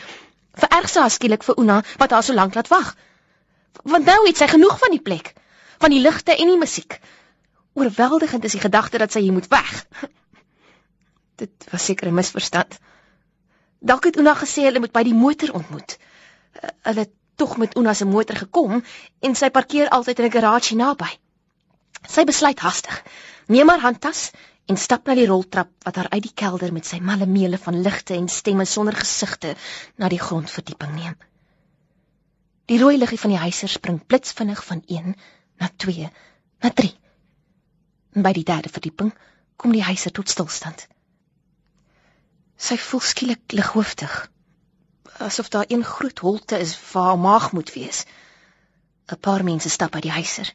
vererg 0.56 0.88
sy 0.92 1.08
skielik 1.12 1.44
vir 1.44 1.60
Una 1.60 1.80
wat 2.00 2.14
haar 2.16 2.24
so 2.24 2.36
lank 2.38 2.56
laat 2.56 2.70
wag. 2.72 2.94
Want 3.82 4.08
nou 4.08 4.20
het 4.28 4.38
sy 4.38 4.48
genoeg 4.48 4.78
van 4.80 4.94
die 4.94 5.02
plek, 5.02 5.34
van 5.82 5.92
die 5.92 6.00
ligte 6.00 6.36
en 6.36 6.54
die 6.54 6.60
musiek. 6.60 7.00
Oorweldigend 7.72 8.44
is 8.44 8.52
die 8.52 8.60
gedagte 8.60 8.98
dat 8.98 9.12
sy 9.12 9.20
hier 9.24 9.32
moet 9.32 9.48
weg. 9.48 9.86
Dit 11.42 11.68
was 11.70 11.84
seker 11.84 12.08
'n 12.08 12.14
misverstand. 12.14 12.78
Dalk 13.80 14.04
het 14.04 14.16
Una 14.16 14.34
gesê 14.34 14.68
hulle 14.68 14.78
moet 14.78 14.92
by 14.92 15.02
die 15.02 15.16
motor 15.16 15.54
ontmoet. 15.58 15.96
Uh, 15.98 16.68
hulle 16.88 17.06
het 17.06 17.14
tog 17.36 17.56
met 17.56 17.76
Una 17.76 17.94
se 17.94 18.04
motor 18.04 18.36
gekom 18.36 18.84
en 19.20 19.34
sy 19.34 19.50
parkeer 19.50 19.88
altyd 19.88 20.18
in 20.18 20.24
'n 20.26 20.36
garage 20.36 20.74
naby. 20.74 21.10
Sy 22.08 22.24
besluit 22.24 22.60
hastig. 22.60 23.02
Neem 23.46 23.68
haar 23.68 23.80
handtas 23.80 24.30
en 24.66 24.76
stap 24.76 25.06
na 25.06 25.14
die 25.14 25.26
roltrap 25.26 25.70
wat 25.84 25.96
haar 25.96 26.10
uit 26.10 26.22
die 26.22 26.34
kelder 26.34 26.72
met 26.72 26.86
sy 26.86 27.00
malle 27.00 27.26
meele 27.26 27.58
van 27.58 27.82
ligte 27.82 28.14
en 28.14 28.28
stemme 28.28 28.64
sonder 28.64 28.94
gesigte 28.94 29.56
na 29.96 30.08
die 30.08 30.20
grondverdieping 30.20 30.94
neem. 30.94 31.16
Die 32.70 32.78
rooi 32.78 32.96
liggie 32.96 33.18
van 33.18 33.30
die 33.30 33.42
huiser 33.42 33.68
spring 33.68 34.06
blitsvinnig 34.06 34.64
van 34.64 34.82
1 34.86 35.16
na 35.58 35.70
2 35.76 36.10
na 36.62 36.70
3. 36.70 37.01
By 38.12 38.32
die 38.32 38.44
derde 38.44 38.68
verdieping 38.68 39.12
kom 39.56 39.72
die 39.72 39.84
huiser 39.84 40.12
tot 40.12 40.28
stilstand. 40.28 40.86
Sy 42.56 42.76
voel 42.78 43.00
skielik 43.00 43.52
lighooftig, 43.56 44.16
asof 45.18 45.48
daar 45.48 45.68
een 45.68 45.84
groot 45.84 46.18
holte 46.18 46.58
is 46.58 46.76
waar 46.92 47.12
haar 47.12 47.18
maag 47.18 47.52
moet 47.52 47.72
wees. 47.72 48.04
'n 49.12 49.20
Paar 49.20 49.44
mense 49.44 49.68
stap 49.68 49.94
uit 49.94 50.02
die 50.02 50.18
huiser 50.18 50.52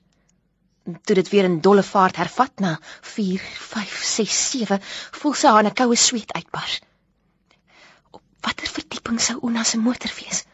toe 1.03 1.15
dit 1.15 1.29
weer 1.29 1.43
in 1.43 1.59
dolle 1.61 1.83
vaart 1.83 2.15
hervat 2.15 2.59
na 2.63 2.77
4 3.01 3.41
5 3.69 4.03
6 4.03 4.35
7 4.49 4.79
voel 5.19 5.33
sy 5.33 5.47
haar 5.47 5.65
'n 5.67 5.73
koue 5.73 5.95
sweet 5.95 6.31
uitbars. 6.33 6.79
Op 8.11 8.21
watter 8.41 8.67
verdieping 8.67 9.19
sou 9.21 9.39
Una 9.43 9.63
se 9.63 9.77
motor 9.77 10.13
wees? 10.19 10.45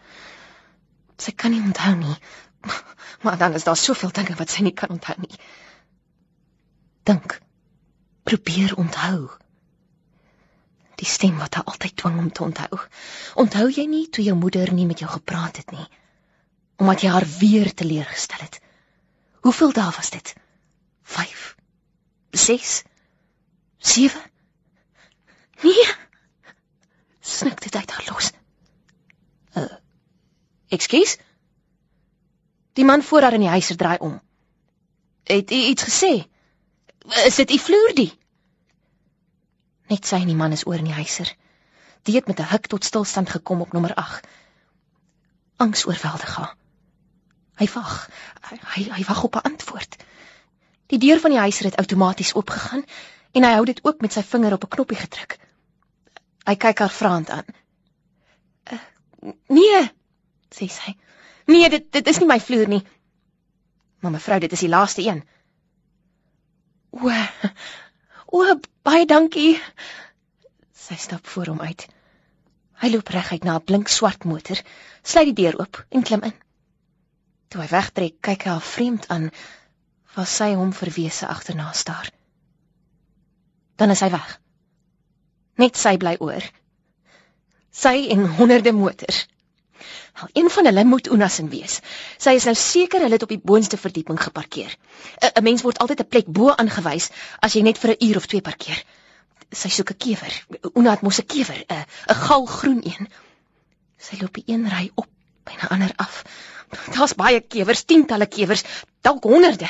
Sy 1.17 1.31
kan 1.31 1.51
nie 1.51 1.61
onthou 1.61 1.95
nie. 1.95 2.17
Maar 3.23 3.37
dan 3.37 3.53
is 3.53 3.63
daar 3.63 3.77
soveel 3.77 4.11
dinge 4.11 4.35
wat 4.35 4.49
sy 4.49 4.61
nie 4.61 4.73
kan 4.73 4.89
onthou 4.89 5.15
nie. 5.19 5.37
Dink. 7.03 7.39
Probeer 8.23 8.75
onthou. 8.75 9.29
Die 10.95 11.07
stem 11.09 11.37
wat 11.37 11.53
haar 11.53 11.63
altyd 11.63 11.95
dwing 11.95 12.17
om 12.19 12.31
te 12.31 12.43
onthou. 12.43 12.79
Onthou 13.35 13.67
jy 13.71 13.85
nie 13.89 14.05
toe 14.09 14.23
jou 14.23 14.35
moeder 14.37 14.73
nie 14.73 14.85
met 14.85 14.99
jou 15.03 15.09
gepraat 15.11 15.57
het 15.57 15.71
nie? 15.71 15.87
Omdat 16.79 17.01
jy 17.01 17.09
haar 17.09 17.27
weer 17.39 17.73
teleurgestel 17.73 18.45
het. 18.45 18.59
Hoeveel 19.43 19.73
dae 19.75 19.91
was 19.91 20.09
dit? 20.09 20.35
5 21.03 21.55
6 22.31 22.83
7 23.77 24.31
Nee. 25.63 25.91
Snik 27.19 27.61
dit 27.61 27.75
uit 27.75 27.91
haar 27.91 28.05
los. 28.09 28.31
Uh. 29.55 29.75
Ekskuus. 30.67 31.17
Die 32.73 32.85
man 32.85 33.03
voor 33.03 33.21
haar 33.21 33.33
in 33.33 33.45
die 33.45 33.49
huiser 33.49 33.77
draai 33.77 33.97
om. 33.97 34.21
Het 35.23 35.51
u 35.51 35.55
iets 35.55 35.83
gesê? 35.83 36.32
Is 37.03 37.35
dit 37.35 37.51
u 37.51 37.57
vloerdie? 37.57 38.11
Net 39.91 40.07
sy 40.07 40.21
en 40.23 40.29
die 40.31 40.39
man 40.39 40.51
is 40.55 40.65
oor 40.65 40.79
in 40.79 40.87
die 40.87 40.95
huiser. 40.95 41.29
Die 42.07 42.15
het 42.15 42.27
met 42.27 42.39
'n 42.39 42.51
huk 42.51 42.67
tot 42.67 42.83
stilstand 42.83 43.29
gekom 43.29 43.61
op 43.61 43.71
nommer 43.71 43.93
8. 43.93 44.27
Angs 45.55 45.85
oorweldig 45.85 46.35
haar. 46.35 46.55
Hy 47.55 47.67
wag. 47.73 48.09
Hy 48.49 48.83
hy 48.89 49.03
wag 49.03 49.23
op 49.23 49.35
'n 49.35 49.47
antwoord. 49.51 49.95
Die 50.87 50.99
deur 50.99 51.19
van 51.19 51.31
die 51.31 51.39
huiser 51.39 51.65
het 51.65 51.75
outomaties 51.75 52.33
oopgegaan 52.33 52.85
en 53.31 53.43
hy 53.43 53.51
hou 53.51 53.65
dit 53.65 53.79
oop 53.83 54.01
met 54.01 54.13
sy 54.13 54.23
vinger 54.23 54.53
op 54.53 54.63
'n 54.63 54.75
knoppie 54.75 54.97
gedruk. 54.97 55.37
Hy 56.45 56.55
kyk 56.55 56.79
haar 56.79 56.89
vraend 56.89 57.29
aan. 57.29 57.45
Uh, 58.71 58.79
"Nee," 59.47 59.91
sê 60.49 60.67
sy. 60.67 60.97
"Nee, 61.45 61.69
dit 61.69 61.91
dit 61.91 62.07
is 62.07 62.17
nie 62.19 62.27
my 62.27 62.39
vloer 62.39 62.67
nie." 62.67 62.83
"Maar 63.99 64.11
mevrou, 64.11 64.39
dit 64.39 64.51
is 64.51 64.59
die 64.59 64.69
laaste 64.69 65.01
een." 65.01 65.23
"O, 66.93 67.09
o, 68.37 68.59
baie 68.85 69.05
dankie." 69.09 69.57
Sy 70.73 70.95
stap 70.95 71.27
voor 71.27 71.53
hom 71.53 71.61
uit. 71.61 71.87
Hy 72.83 72.89
loop 72.93 73.09
reguit 73.15 73.43
na 73.43 73.57
'n 73.57 73.65
blink 73.65 73.87
swart 73.87 74.23
motor, 74.29 74.59
sluit 75.01 75.31
die 75.31 75.39
deur 75.41 75.59
oop 75.59 75.79
en 75.89 76.03
klim 76.03 76.21
in. 76.29 76.35
Toe 77.49 77.61
hy 77.61 77.69
wegtrek, 77.71 78.15
kyk 78.21 78.45
hy 78.45 78.51
haar 78.51 78.67
vreemd 78.67 79.07
aan, 79.07 79.31
waar 80.13 80.29
sy 80.29 80.53
hom 80.53 80.73
verwese 80.73 81.27
agterna 81.27 81.71
staar. 81.73 82.09
Dan 83.75 83.89
is 83.89 84.01
hy 84.05 84.09
weg. 84.13 84.39
Net 85.57 85.77
sy 85.77 85.97
bly 85.97 86.15
oor. 86.19 86.45
Sy 87.71 88.09
en 88.13 88.27
honderde 88.37 88.73
motors. 88.73 89.25
Al 90.21 90.29
een 90.33 90.49
van 90.49 90.65
hulle 90.65 90.83
moet 90.85 91.07
Unasin 91.07 91.49
wees. 91.49 91.79
Sy 92.17 92.35
is 92.37 92.45
nou 92.45 92.55
seker 92.55 93.01
hulle 93.01 93.17
het 93.17 93.25
op 93.25 93.33
die 93.33 93.41
boonste 93.41 93.77
verdieping 93.77 94.21
geparkeer. 94.21 94.75
'n 95.33 95.43
Mens 95.43 95.61
word 95.61 95.79
altyd 95.79 95.99
'n 96.01 96.07
plek 96.07 96.27
bo 96.27 96.49
aangewys 96.49 97.09
as 97.39 97.53
jy 97.53 97.61
net 97.61 97.77
vir 97.77 97.95
'n 97.95 98.05
uur 98.07 98.17
of 98.17 98.25
twee 98.25 98.41
parkeer. 98.41 98.83
Sy 99.51 99.69
soek 99.69 99.91
'n 99.91 99.97
kewer. 99.97 100.33
Una 100.75 100.91
het 100.91 101.01
mos 101.01 101.19
'n 101.19 101.25
kewer, 101.25 101.65
'n 101.67 101.85
'n 102.09 102.21
galgroen 102.27 102.81
een. 102.85 103.07
Sy 103.97 104.21
loop 104.21 104.33
die 104.33 104.43
een 104.47 104.69
ry 104.69 104.91
op 104.95 105.09
en 105.43 105.59
'n 105.59 105.73
ander 105.73 105.93
af 105.95 106.23
Daar's 106.93 107.15
baie 107.17 107.41
kewers, 107.41 107.83
tientalle 107.89 108.27
kewers, 108.27 108.63
dalk 109.05 109.23
honderde. 109.29 109.69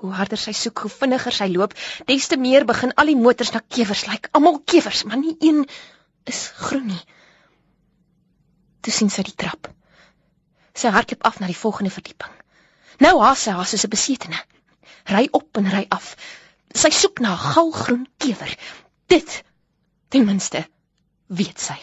Hoe 0.00 0.12
harder 0.14 0.38
sy 0.40 0.54
soek, 0.56 0.84
hoe 0.84 0.92
vinniger 0.92 1.34
sy 1.34 1.48
loop, 1.52 1.74
des 2.06 2.26
te 2.30 2.38
meer 2.40 2.66
begin 2.68 2.94
al 2.94 3.10
die 3.10 3.18
motors 3.18 3.52
na 3.54 3.62
kewers 3.76 4.06
lyk. 4.06 4.12
Like, 4.12 4.32
Almal 4.38 4.60
kewers, 4.64 5.04
maar 5.04 5.18
nie 5.18 5.36
een 5.40 5.64
is 6.30 6.46
groen 6.54 6.86
nie. 6.92 7.02
Toe 8.88 8.96
sien 8.96 9.10
sy 9.12 9.20
die 9.20 9.34
trap. 9.36 9.66
Sy 10.72 10.88
hardloop 10.88 11.26
af 11.28 11.34
na 11.42 11.48
die 11.50 11.58
volgende 11.60 11.90
verdieping. 11.92 12.32
Nou 13.04 13.18
haas 13.20 13.42
sy 13.44 13.52
haar 13.52 13.68
soos 13.68 13.84
'n 13.84 13.92
besetene. 13.92 14.38
Ry 15.12 15.28
op 15.36 15.60
en 15.60 15.68
ry 15.68 15.82
af. 15.92 16.16
Sy 16.72 16.88
soek 16.88 17.20
na 17.20 17.34
'n 17.34 17.42
galgroen 17.52 18.08
kewer. 18.16 18.56
Dit 19.12 19.44
ten 20.08 20.24
minste 20.24 20.64
weet 21.26 21.60
sy. 21.60 21.76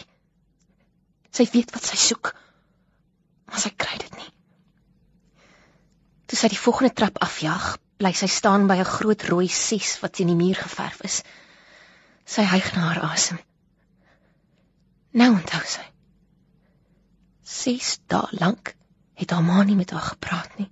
Sy 1.30 1.46
weet 1.52 1.70
wat 1.78 1.84
sy 1.84 1.96
soek 2.08 2.34
maar 3.46 3.62
sy 3.62 3.70
kry 3.70 4.02
dit 4.02 4.14
nie. 4.18 4.30
Toe 6.26 6.38
sy 6.38 6.48
die 6.48 6.64
volgende 6.66 6.92
trap 6.92 7.22
afjaag, 7.22 7.76
bly 8.02 8.12
sy 8.12 8.26
staan 8.26 8.66
by 8.66 8.82
'n 8.82 8.94
groot 8.98 9.22
rooi 9.30 9.46
6 9.46 10.00
wat 10.02 10.12
teen 10.12 10.34
die 10.34 10.42
muur 10.44 10.58
geverf 10.58 11.04
is. 11.06 11.22
Sy 12.24 12.42
hyg 12.42 12.74
na 12.74 12.80
haar 12.80 13.12
asem. 13.12 13.38
Nou 15.12 15.30
onthou 15.30 15.62
sy. 15.64 15.86
6 17.46 17.98
dae 18.10 18.26
lank 18.40 18.74
het 19.14 19.30
haar 19.30 19.44
ma 19.46 19.62
nie 19.62 19.76
met 19.78 19.90
haar 19.94 20.08
gepraat 20.08 20.58
nie. 20.58 20.66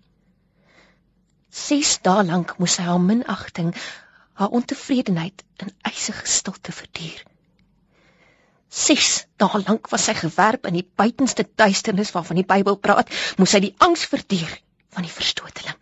6 1.54 2.00
dae 2.02 2.24
lank 2.26 2.56
moes 2.58 2.74
sy 2.74 2.82
haar 2.82 3.00
minagting, 3.00 3.70
haar 4.34 4.50
ontevredenheid 4.58 5.44
in 5.62 5.70
eisige 5.86 6.26
stilte 6.26 6.74
verduur. 6.74 7.22
6 8.74 9.12
dae 9.38 9.62
lank 9.62 9.86
was 9.92 10.08
sy 10.10 10.16
gewerp 10.18 10.66
in 10.66 10.74
die 10.80 10.88
buitenste 10.98 11.46
duisternis 11.62 12.10
waarvan 12.10 12.42
die 12.42 12.48
Bybel 12.48 12.74
praat, 12.74 13.12
moes 13.38 13.54
sy 13.54 13.62
die 13.62 13.74
angs 13.78 14.08
verduur 14.10 14.58
van 14.96 15.06
die 15.06 15.14
verstoteling. 15.14 15.78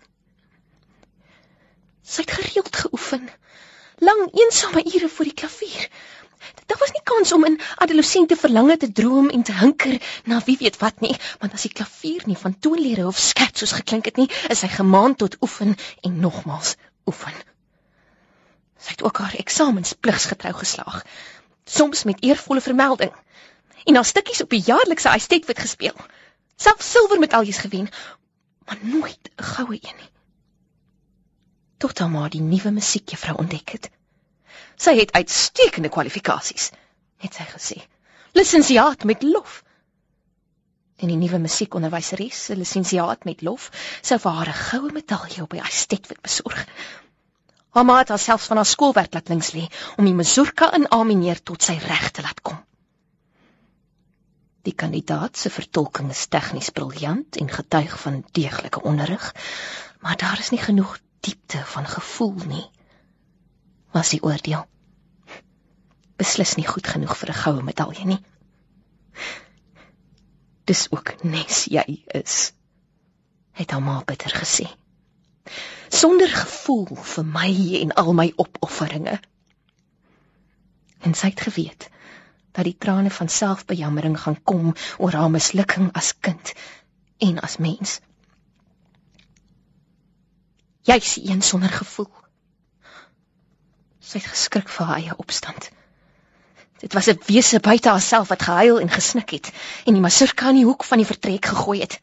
Sy 2.04 2.26
het 2.26 2.36
gereeld 2.36 2.76
geoefen, 2.76 3.30
lang 4.04 4.26
eensame 4.36 4.84
ure 4.84 5.08
voor 5.08 5.30
die 5.30 5.38
klavier. 5.40 5.88
Daar 6.66 6.78
was 6.78 6.92
nie 6.92 7.02
kans 7.04 7.32
om 7.32 7.44
in 7.44 7.60
adolessente 7.76 8.36
verlange 8.36 8.76
te 8.76 8.92
droom 8.92 9.28
en 9.28 9.42
te 9.42 9.52
hinker 9.52 10.02
na 10.24 10.40
wie 10.44 10.56
weet 10.60 10.78
wat 10.78 11.00
nie, 11.00 11.14
want 11.38 11.52
as 11.52 11.66
die 11.66 11.72
klavier 11.72 12.22
nie 12.26 12.38
van 12.38 12.58
toonlere 12.58 13.06
of 13.06 13.18
skertsos 13.18 13.74
geklink 13.78 14.04
het 14.10 14.20
nie, 14.20 14.28
is 14.48 14.62
sy 14.62 14.70
gemaand 14.72 15.18
tot 15.18 15.36
oefen 15.42 15.74
en 16.00 16.20
nogmals 16.20 16.76
oefen. 17.06 17.34
Sy 18.78 18.96
het 18.96 19.02
ook 19.06 19.18
haar 19.22 19.34
eksamens 19.38 19.92
pligsgetrou 19.92 20.54
geslaag, 20.58 21.02
soms 21.64 22.04
met 22.04 22.22
eervolle 22.22 22.60
vermelding. 22.60 23.12
En 23.84 23.94
daar 23.94 24.04
stukkies 24.04 24.42
op 24.42 24.50
die 24.50 24.62
jaarlikse 24.62 25.08
Eistetwit 25.08 25.58
gespeel. 25.58 25.96
Self 26.56 26.82
silwermedaljes 26.82 27.58
gewen, 27.58 27.88
maar 28.66 28.78
nooit 28.80 29.30
'n 29.36 29.42
goue 29.42 29.78
een 29.80 29.96
nie. 29.98 30.10
Tot 31.78 31.98
haar 31.98 32.10
ma 32.10 32.28
die 32.28 32.40
nuwe 32.40 32.70
musiekjuffrou 32.70 33.36
ontdek 33.38 33.70
het. 33.70 33.90
Sy 34.76 34.96
het 34.98 35.12
uitstekende 35.12 35.88
kwalifikasies, 35.88 36.70
het 37.22 37.34
sy 37.34 37.46
gesê. 37.50 37.78
Lisensiaat 38.32 39.04
met 39.04 39.22
lof. 39.22 39.62
En 40.96 41.10
die 41.10 41.16
nuwe 41.16 41.38
musiekonderwyseres, 41.38 42.48
'n 42.50 42.58
lisensiaat 42.58 43.24
met 43.24 43.42
lof, 43.42 43.70
sou 44.02 44.18
vir 44.18 44.32
haar 44.32 44.48
'n 44.48 44.62
goue 44.70 44.92
medalje 44.92 45.42
op 45.42 45.50
die 45.50 45.60
Eistetwit 45.60 46.20
besorg. 46.20 46.66
Mamma 47.72 47.98
het 47.98 48.08
haarself 48.08 48.44
van 48.44 48.56
haar 48.56 48.66
skoolwerk 48.66 49.14
laat 49.14 49.28
links 49.28 49.52
lê 49.52 49.64
om 49.96 50.04
die 50.04 50.14
mazurka 50.14 50.72
in 50.76 50.90
Amineer 50.90 51.42
tot 51.42 51.62
sy 51.62 51.78
reg 51.80 52.10
te 52.10 52.22
laat 52.22 52.40
kom. 52.40 52.58
Die 54.62 54.74
kandidaat 54.74 55.36
se 55.36 55.50
vertolking 55.50 56.10
is 56.10 56.26
tegnies 56.26 56.70
briljant 56.70 57.36
en 57.36 57.48
getuig 57.50 57.94
van 58.00 58.24
deeglike 58.32 58.82
onderrig, 58.82 59.34
maar 60.00 60.16
daar 60.16 60.38
is 60.38 60.50
nie 60.50 60.60
genoeg 60.60 60.98
diepte 61.20 61.64
van 61.64 61.86
gevoel 61.86 62.34
nie. 62.46 62.70
Was 63.92 64.12
die 64.14 64.22
oordeel 64.22 64.66
beslis 66.22 66.54
nie 66.54 66.66
goed 66.66 66.86
genoeg 66.86 67.16
vir 67.18 67.30
'n 67.32 67.40
goue 67.42 67.62
medalje 67.62 68.04
nie. 68.06 68.20
Dis 70.64 70.86
ook 70.90 71.24
nes 71.24 71.64
jy 71.64 72.04
is, 72.06 72.52
het 73.52 73.70
haar 73.70 73.82
ma 73.82 74.02
bitter 74.06 74.30
gesê 74.30 74.68
sonder 75.92 76.28
gevoel 76.28 76.96
vir 77.14 77.24
my 77.24 77.50
en 77.82 77.92
al 78.00 78.12
my 78.16 78.32
opofferinge. 78.36 79.18
En 81.04 81.14
sy 81.14 81.32
het 81.32 81.42
geweet 81.44 81.88
dat 82.56 82.64
die 82.64 82.76
trane 82.78 83.10
van 83.10 83.28
selfbejammering 83.28 84.16
gaan 84.20 84.38
kom 84.42 84.72
oor 84.98 85.12
haar 85.18 85.30
mislukking 85.30 85.90
as 85.98 86.12
kind 86.20 86.54
en 87.18 87.40
as 87.40 87.56
mens. 87.56 88.00
Jy 90.88 90.96
is 90.96 91.16
een 91.22 91.42
sonder 91.42 91.70
gevoel. 91.70 92.10
Sy 94.02 94.18
het 94.18 94.28
geskrik 94.32 94.68
vir 94.68 94.86
haar 94.86 94.98
eie 94.98 95.16
opstand. 95.16 95.70
Dit 96.82 96.94
was 96.98 97.06
'n 97.06 97.20
wese 97.26 97.60
buite 97.60 97.88
haarself 97.88 98.28
wat 98.28 98.42
gehuil 98.42 98.80
en 98.80 98.90
gesnik 98.90 99.30
het 99.30 99.52
en 99.86 99.94
die 99.94 100.02
masurka 100.02 100.48
in 100.48 100.56
die 100.56 100.64
hoek 100.64 100.84
van 100.84 100.98
die 100.98 101.06
vertrek 101.06 101.46
gegooi 101.46 101.80
het. 101.80 102.00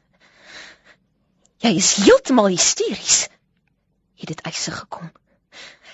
Jy 1.59 1.75
is 1.75 1.95
heeltemal 1.95 2.47
hysteries. 2.47 3.27
Het 4.15 4.27
dit 4.27 4.41
eise 4.41 4.71
gekom. 4.71 5.11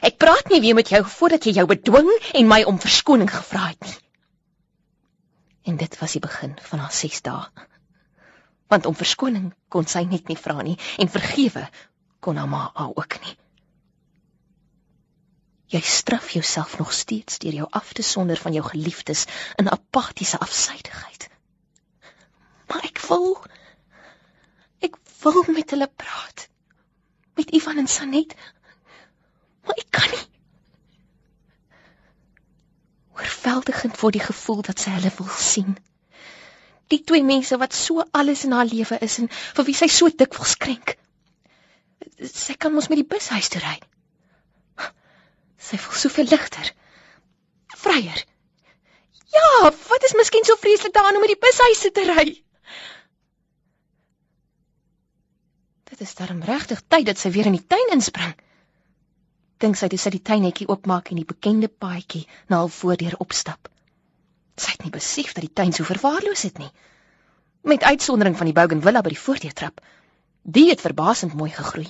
Ek 0.02 0.18
praat 0.18 0.50
nie 0.50 0.62
weer 0.62 0.76
met 0.78 0.90
jou 0.90 1.02
voordat 1.06 1.44
jy 1.44 1.52
jou 1.58 1.66
bedwing 1.66 2.12
en 2.34 2.48
my 2.48 2.64
om 2.64 2.80
verskoning 2.80 3.32
gevra 3.32 3.68
het 3.68 3.82
nie. 3.82 3.98
En 5.66 5.78
dit 5.78 5.98
was 6.00 6.12
die 6.12 6.22
begin 6.22 6.54
van 6.62 6.80
haar 6.80 6.94
6 6.94 7.22
dae. 7.22 7.66
Want 8.68 8.86
om 8.86 8.96
verskoning 8.96 9.54
kon 9.70 9.88
sy 9.88 10.04
net 10.04 10.28
nie 10.28 10.38
vra 10.38 10.62
nie 10.62 10.78
en 11.02 11.10
vergewe 11.10 11.66
kon 12.20 12.38
haar 12.38 12.50
ma 12.50 12.72
ook 12.76 13.18
nie. 13.26 13.38
Jy 15.74 15.82
straf 15.82 16.30
jouself 16.30 16.78
nog 16.78 16.94
steeds 16.94 17.40
deur 17.42 17.54
jou 17.54 17.68
af 17.70 17.94
te 17.94 18.02
sonder 18.02 18.38
van 18.38 18.54
jou 18.54 18.66
geliefdes 18.66 19.26
in 19.56 19.72
apatiese 19.72 20.38
afsydigheid. 20.40 21.30
Maar 22.70 22.86
ek 22.86 23.02
wil 23.08 23.32
ek 24.86 25.00
wil 25.24 25.42
met 25.48 25.74
hulle 25.74 25.88
praat. 25.88 26.48
Met 27.36 27.50
Ivan 27.50 27.82
en 27.82 27.88
Sanet. 27.88 28.36
Maar 29.66 29.82
ek 29.82 29.90
kan 29.90 30.10
nie. 30.14 30.28
Oorweldigend 33.18 34.00
word 34.00 34.20
die 34.20 34.28
gevoel 34.28 34.62
dat 34.70 34.80
sy 34.80 34.94
hulle 35.00 35.12
wil 35.18 35.34
sien. 35.40 35.74
Die 36.94 37.02
twee 37.02 37.26
mense 37.26 37.58
wat 37.58 37.74
so 37.74 38.06
alles 38.12 38.46
in 38.46 38.54
haar 38.54 38.70
lewe 38.70 39.02
is 39.02 39.18
en 39.24 39.32
vir 39.34 39.66
wie 39.66 39.78
sy 39.78 39.90
so 39.90 40.14
dikwels 40.14 40.54
krenk. 40.62 40.94
Sy 42.22 42.54
kan 42.54 42.76
mos 42.76 42.92
met 42.92 43.02
die 43.02 43.10
bus 43.16 43.32
huis 43.34 43.50
toe 43.50 43.64
ry. 43.66 43.80
Sy 45.66 45.78
voel 45.82 45.98
soveel 45.98 46.30
ligter. 46.30 46.72
Vryer. 47.82 48.24
Ja, 49.36 49.72
wat 49.90 50.04
is 50.08 50.14
miskien 50.18 50.46
so 50.46 50.56
vreeslik 50.62 50.94
daaraan 50.94 51.18
om 51.18 51.24
met 51.26 51.34
die 51.34 51.42
bushuise 51.42 51.92
te 51.92 52.04
ry? 52.12 52.26
Dit 55.90 56.02
is 56.06 56.16
darm 56.16 56.44
regtig 56.46 56.84
tyd 56.88 57.08
dat 57.10 57.22
sy 57.22 57.32
weer 57.34 57.50
in 57.50 57.58
die 57.58 57.68
tuin 57.74 57.96
inspring. 57.96 58.36
Dink 59.64 59.80
sy 59.80 59.90
toe 59.90 60.00
sy 60.02 60.12
die 60.14 60.24
tuinhekkie 60.30 60.68
oopmaak 60.70 61.10
en 61.12 61.22
die 61.22 61.28
bekende 61.28 61.70
paadjie 61.72 62.26
na 62.52 62.62
haar 62.62 62.74
voordeur 62.78 63.18
opstap. 63.26 63.70
Sy 64.60 64.76
het 64.76 64.86
nie 64.86 64.94
besef 64.94 65.34
dat 65.34 65.44
die 65.48 65.54
tuin 65.62 65.74
so 65.76 65.88
verwaarloos 65.88 66.46
het 66.48 66.60
nie. 66.62 66.72
Met 67.66 67.84
uitsondering 67.84 68.38
van 68.38 68.52
die 68.52 68.56
bougainvillea 68.56 69.02
by 69.02 69.14
die 69.16 69.24
voordeurtrap. 69.24 69.82
Die 70.44 70.70
het 70.70 70.84
verbasend 70.84 71.34
mooi 71.34 71.50
gegroei 71.52 71.88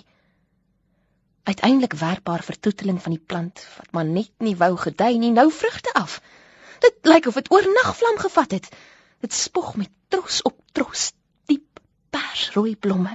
uiteindelik 1.45 1.93
werkbaar 1.93 2.43
vertoeteling 2.43 3.01
van 3.01 3.13
die 3.13 3.25
plant 3.31 3.61
wat 3.77 3.91
maar 3.93 4.05
net 4.05 4.31
nie 4.41 4.55
wou 4.57 4.71
gedei 4.81 5.17
nie, 5.21 5.31
nou 5.31 5.51
vrugte 5.53 5.93
af. 5.93 6.17
Dit 6.81 6.97
lyk 7.05 7.29
of 7.29 7.37
dit 7.37 7.51
oornag 7.53 7.91
vlam 7.97 8.17
gevat 8.17 8.55
het. 8.57 8.69
Dit 9.21 9.33
spog 9.33 9.75
met 9.75 9.91
tros 10.07 10.41
op 10.41 10.57
tros, 10.71 11.11
diep 11.45 11.79
persrooi 12.09 12.75
blomme. 12.75 13.13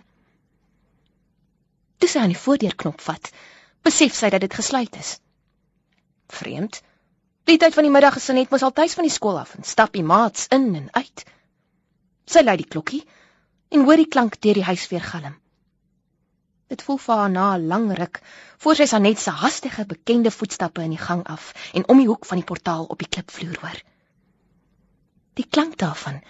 Dis 1.99 2.17
aan 2.17 2.31
die 2.33 2.39
voordeurknop 2.39 3.03
vat, 3.05 3.33
besef 3.83 4.15
sy 4.15 4.31
dat 4.31 4.47
dit 4.47 4.55
gesluit 4.55 4.97
is. 4.97 5.19
Vreemd. 6.31 6.81
Die 7.51 7.59
tyd 7.59 7.75
van 7.75 7.87
die 7.87 7.93
middag 7.93 8.17
is 8.21 8.31
sy 8.31 8.39
net 8.39 8.55
mos 8.55 8.63
al 8.63 8.73
tuis 8.77 8.95
van 8.95 9.09
die 9.09 9.15
skool 9.15 9.43
af 9.43 9.57
en 9.59 9.67
stap 9.67 9.93
die 9.97 10.07
maats 10.07 10.47
in 10.55 10.71
en 10.79 10.89
uit. 10.95 11.27
Sy 12.31 12.47
lei 12.47 12.61
die 12.63 12.71
klokkie 12.71 13.03
en 13.75 13.85
hoor 13.89 13.99
die 13.99 14.09
klank 14.09 14.39
deur 14.39 14.55
die 14.55 14.69
huis 14.71 14.87
weer 14.93 15.03
galm. 15.03 15.35
Dit 16.71 16.83
voel 16.87 16.99
vir 17.03 17.17
haar 17.19 17.31
na 17.31 17.45
'n 17.57 17.67
lang 17.67 17.87
ruk 17.99 18.21
voor 18.62 18.76
sy 18.78 18.87
Sanet 18.87 19.19
se 19.19 19.30
hastige 19.30 19.85
bekende 19.93 20.30
voetstappe 20.30 20.83
in 20.83 20.93
die 20.95 21.04
gang 21.04 21.23
af 21.26 21.52
en 21.75 21.89
om 21.89 21.99
die 21.99 22.06
hoek 22.06 22.26
van 22.26 22.39
die 22.39 22.47
portaal 22.50 22.85
op 22.85 22.99
die 22.99 23.09
klipvloer 23.09 23.56
hoor. 23.61 23.80
Die 25.41 25.47
klank 25.49 25.78
daarvan 25.78 26.21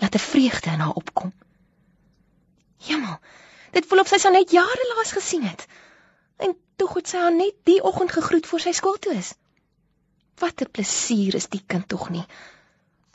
laat 0.00 0.14
'n 0.14 0.26
vreugde 0.28 0.70
in 0.70 0.80
haar 0.80 1.00
opkom. 1.02 1.32
Jemmel, 2.76 3.18
dit 3.72 3.86
voel 3.86 4.00
of 4.00 4.08
sy 4.08 4.18
Sanet 4.18 4.50
jare 4.50 4.94
laas 4.94 5.12
gesien 5.12 5.42
het. 5.42 5.66
En 6.36 6.56
toe 6.76 6.88
goed 6.88 7.08
sy 7.08 7.18
haar 7.18 7.36
net 7.36 7.54
die 7.64 7.82
oggend 7.82 8.12
gegroet 8.12 8.46
voor 8.46 8.60
sy 8.60 8.72
skool 8.72 8.96
toe 8.98 9.14
is. 9.14 9.34
Wat 10.38 10.60
'n 10.60 10.70
plesier 10.70 11.34
is 11.34 11.48
die 11.48 11.62
kind 11.66 11.88
tog 11.88 12.08
nie. 12.08 12.24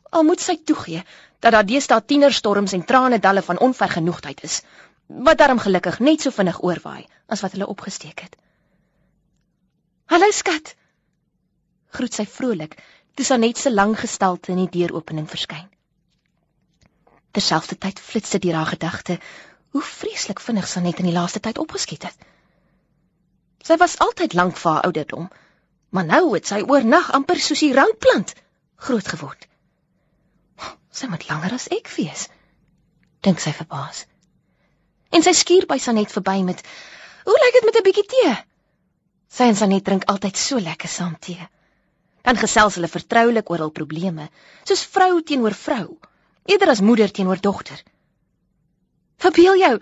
Al 0.10 0.24
moet 0.24 0.42
sy 0.42 0.58
toegee 0.64 1.04
dat 1.40 1.52
daar 1.52 1.66
deesdae 1.66 2.06
tienerstorms 2.06 2.74
en 2.74 2.86
trane 2.86 3.20
dalle 3.20 3.42
van 3.42 3.60
onvergenoegdheid 3.60 4.44
is 4.44 4.62
wat 5.10 5.38
daarom 5.38 5.60
gelukkig 5.60 6.00
net 6.00 6.22
so 6.22 6.30
vinnig 6.30 6.62
oorwaai 6.62 7.08
as 7.26 7.42
wat 7.42 7.52
hulle 7.52 7.68
opgesteek 7.68 8.20
het. 8.20 8.36
"Hallo 10.06 10.32
skat." 10.32 10.76
Groet 11.90 12.14
sy 12.14 12.26
vrolik, 12.26 12.78
toe 13.14 13.26
Sanet 13.26 13.58
se 13.58 13.72
lang 13.74 14.00
gestalte 14.00 14.52
in 14.52 14.58
die 14.58 14.70
deuropening 14.70 15.30
verskyn. 15.30 15.70
Terselfdertyd 17.32 18.00
flits 18.00 18.30
dit 18.30 18.42
deur 18.42 18.54
haar 18.54 18.66
gedagte 18.66 19.20
hoe 19.70 19.82
vreeslik 19.82 20.40
vinnig 20.40 20.68
Sanet 20.68 21.00
in 21.00 21.06
die 21.06 21.14
laaste 21.14 21.40
tyd 21.40 21.58
opgeskiet 21.58 22.04
het. 22.04 22.18
Sy 23.64 23.78
was 23.78 23.98
altyd 23.98 24.34
lank 24.34 24.58
vir 24.58 24.72
haar 24.72 24.84
ouderdom, 24.84 25.30
maar 25.90 26.06
nou 26.06 26.34
het 26.34 26.46
sy 26.46 26.62
oornag 26.62 27.12
amper 27.12 27.40
soos 27.40 27.60
die 27.60 27.74
rankplant 27.74 28.34
groot 28.76 29.08
geword. 29.08 29.48
Sy 30.92 31.08
moet 31.08 31.30
langer 31.30 31.54
as 31.54 31.68
ek 31.68 31.88
wees, 31.98 32.30
dink 33.22 33.40
sy 33.40 33.52
verbaas 33.52 34.06
en 35.10 35.26
sy 35.26 35.34
skuur 35.34 35.66
by 35.70 35.78
Sanet 35.82 36.12
verby 36.14 36.42
met: 36.46 36.62
"Hoe 37.26 37.38
lyk 37.44 37.56
dit 37.58 37.66
met 37.66 37.78
'n 37.80 37.84
bietjie 37.84 38.08
tee?" 38.14 38.36
Sy 39.30 39.44
en 39.44 39.56
Sanet 39.56 39.84
drink 39.86 40.06
altyd 40.06 40.38
so 40.38 40.60
lekker 40.60 40.90
saam 40.90 41.16
tee. 41.20 41.50
Dan 42.22 42.38
gesels 42.38 42.76
hulle 42.76 42.88
vertroulik 42.88 43.50
oor 43.50 43.64
hul 43.64 43.72
probleme, 43.72 44.30
soos 44.64 44.84
vrou 44.86 45.22
teenoor 45.22 45.54
vrou, 45.54 45.98
eerder 46.46 46.70
as 46.70 46.82
moeder 46.82 47.12
teenoor 47.12 47.42
dogter. 47.42 47.84
"Verbeel 49.18 49.56
jou, 49.58 49.80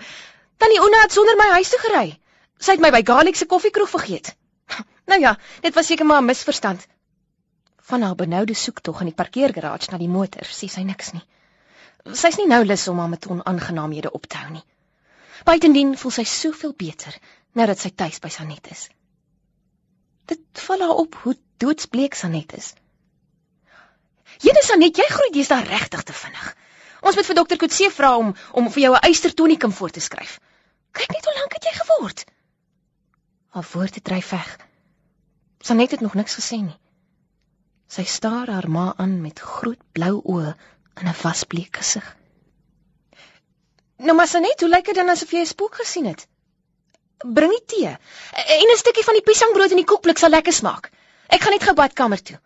tannie 0.57 0.81
Ona 0.81 1.01
het 1.01 1.11
sonder 1.11 1.35
my 1.37 1.49
huis 1.53 1.69
toe 1.69 1.79
gery. 1.79 2.19
Sy 2.59 2.71
het 2.71 2.79
my 2.79 2.91
by 2.91 3.03
Garlic 3.03 3.35
se 3.35 3.45
koffiekroeg 3.45 3.89
vergeet." 3.89 4.35
Nou 5.07 5.19
ja, 5.21 5.37
dit 5.61 5.73
was 5.73 5.87
seker 5.87 6.05
maar 6.05 6.21
'n 6.21 6.25
misverstand. 6.25 6.87
Van 7.81 8.01
haar 8.01 8.15
benoude 8.15 8.53
soektog 8.53 8.99
in 8.99 9.05
die 9.05 9.15
parkeergarage 9.15 9.91
na 9.91 9.97
die 9.97 10.09
motor, 10.09 10.43
sê 10.43 10.67
sy 10.67 10.81
niks 10.81 11.13
nie. 11.13 11.23
Sy's 12.13 12.37
nie 12.37 12.47
nou 12.47 12.65
lus 12.65 12.87
om 12.87 12.99
haar 12.99 13.09
met 13.09 13.27
onaangenaamhede 13.27 14.11
op 14.11 14.25
te 14.25 14.37
hou 14.37 14.51
nie. 14.51 14.63
Buitendien 15.45 15.97
voel 15.97 16.11
sy 16.11 16.23
soveel 16.23 16.73
beter 16.73 17.17
nou 17.57 17.67
dat 17.67 17.79
sy 17.81 17.89
tuis 17.89 18.19
by 18.21 18.29
Sanet 18.29 18.69
is. 18.71 18.87
Dit 20.29 20.61
val 20.67 20.83
haar 20.85 20.99
op 21.01 21.15
hoe 21.23 21.35
doodsbleek 21.57 22.13
Sanet 22.13 22.53
is. 22.57 22.73
Jene 24.43 24.61
Sanet, 24.61 24.97
jy 24.97 25.07
groei 25.09 25.31
dis 25.33 25.49
daar 25.49 25.65
regtig 25.65 26.03
te 26.03 26.13
vinnig. 26.13 26.47
Ons 27.01 27.15
moet 27.17 27.25
vir 27.25 27.37
dokter 27.37 27.57
Kutse 27.61 27.89
vra 27.93 28.15
om 28.17 28.33
om 28.51 28.69
vir 28.73 28.83
jou 28.83 28.93
'n 28.95 29.05
eystertonikum 29.09 29.71
voor 29.71 29.89
te 29.89 29.99
skryf. 29.99 30.39
Kyk 30.91 31.11
net 31.11 31.25
hoe 31.25 31.35
lank 31.39 31.53
het 31.53 31.63
jy 31.63 31.73
geword. 31.79 32.25
Haar 33.49 33.67
woorde 33.73 34.01
dryf 34.01 34.29
weg. 34.29 34.57
Sanet 35.59 35.91
het 35.91 36.01
nog 36.01 36.13
niks 36.13 36.35
gesê 36.35 36.61
nie. 36.61 36.77
Sy 37.87 38.03
staar 38.03 38.49
haar 38.49 38.69
ma 38.69 38.93
aan 38.97 39.21
met 39.21 39.39
groot 39.39 39.81
blou 39.91 40.21
oë 40.23 40.55
in 41.01 41.07
'n 41.07 41.21
wasbleek 41.23 41.77
gesig. 41.77 42.16
Nou 43.97 44.13
maar 44.15 44.27
Sanet, 44.27 44.59
hoe 44.61 44.69
lyk 44.69 44.85
dit 44.85 44.95
dan 44.95 45.09
asof 45.09 45.31
jy 45.33 45.39
'n 45.41 45.49
spook 45.49 45.75
gesien 45.75 46.05
het? 46.05 46.27
Bring 47.17 47.51
die 47.51 47.65
tee. 47.65 47.93
En 48.57 48.71
'n 48.73 48.77
stukkie 48.77 49.03
van 49.03 49.13
die 49.13 49.23
piesangbrood 49.23 49.71
in 49.71 49.81
die 49.81 49.89
koekblik 49.91 50.17
sal 50.17 50.29
lekker 50.29 50.53
smaak. 50.53 50.91
Ek 51.27 51.41
gaan 51.41 51.51
net 51.51 51.63
gou 51.63 51.73
badkamer 51.73 52.21
toe. 52.21 52.39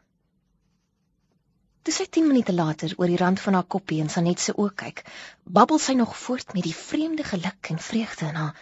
Toe 1.82 1.94
sy 1.94 2.06
10 2.06 2.28
minute 2.28 2.54
later 2.54 2.94
oor 2.98 3.08
die 3.08 3.18
rand 3.18 3.40
van 3.40 3.54
haar 3.54 3.64
koppie 3.64 4.02
en 4.02 4.10
Sanet 4.10 4.40
se 4.40 4.54
oë 4.54 4.76
kyk, 4.76 5.04
babbel 5.44 5.80
sy 5.80 5.94
nog 5.94 6.18
voort 6.18 6.54
met 6.54 6.64
die 6.64 6.76
vreemde 6.76 7.24
geluk 7.24 7.70
en 7.70 7.80
vreugde 7.80 8.26
in 8.26 8.36
haar. 8.36 8.56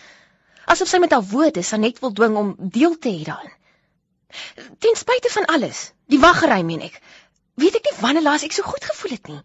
Asof 0.65 0.88
sy 0.88 0.97
met 0.97 1.12
haar 1.12 1.23
woorde 1.23 1.62
Sanet 1.62 1.99
wil 1.99 2.13
dwing 2.13 2.36
om 2.36 2.56
deel 2.58 2.97
te 2.97 3.10
hê 3.10 3.23
daarin. 3.23 3.54
Ten 4.80 4.95
spyte 4.95 5.30
van 5.30 5.45
alles, 5.45 5.91
die 6.06 6.19
waggery 6.19 6.62
meen 6.62 6.82
ek. 6.82 7.02
Weet 7.54 7.75
ek 7.75 7.84
nie 7.84 7.99
wanneer 8.02 8.23
laas 8.23 8.43
ek 8.43 8.52
so 8.52 8.63
goed 8.63 8.84
gevoel 8.84 9.12
het 9.12 9.28
nie. 9.28 9.43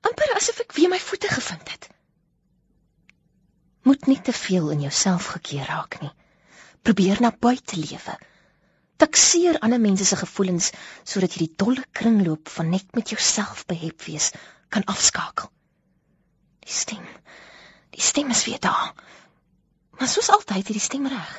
amper 0.00 0.34
asof 0.36 0.60
ek 0.60 0.72
weer 0.72 0.88
my 0.88 0.98
voete 0.98 1.28
gevind 1.28 1.70
het 1.70 1.88
moet 3.82 4.06
nie 4.06 4.20
te 4.20 4.32
veel 4.32 4.70
in 4.70 4.80
jouself 4.80 5.26
gekeer 5.34 5.66
raak 5.66 6.00
nie. 6.00 6.10
Probeer 6.82 7.20
na 7.20 7.30
buite 7.30 7.76
lewe. 7.76 8.16
Takseer 8.98 9.58
ander 9.62 9.80
mense 9.80 10.04
se 10.04 10.16
gevoelens 10.18 10.70
sodat 11.04 11.34
jy 11.34 11.46
die 11.46 11.56
dolle 11.62 11.84
kringloop 12.00 12.50
van 12.54 12.72
net 12.74 12.96
met 12.98 13.12
jouself 13.14 13.64
behep 13.70 14.02
wees 14.08 14.32
kan 14.74 14.84
afskakel. 14.84 15.50
Die 16.66 16.74
stem. 16.74 17.04
Die 17.94 18.02
stem 18.02 18.30
is 18.34 18.44
weer 18.44 18.60
daar. 18.60 18.92
Maar 19.98 20.10
soos 20.10 20.30
altyd 20.34 20.66
het 20.66 20.76
die 20.76 20.82
stem 20.82 21.06
reg. 21.10 21.30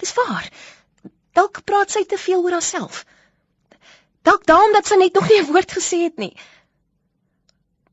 Dis 0.00 0.14
waar. 0.16 0.48
Dalk 1.32 1.64
praat 1.64 1.90
sy 1.90 2.04
te 2.08 2.18
veel 2.20 2.42
oor 2.44 2.58
haarself. 2.58 3.04
Dalk 4.22 4.44
daarom 4.46 4.76
dat 4.76 4.86
sy 4.86 4.98
net 5.00 5.14
nog 5.14 5.28
nie 5.28 5.40
'n 5.40 5.48
woord 5.50 5.72
gesê 5.72 6.02
het 6.04 6.16
nie. 6.16 6.36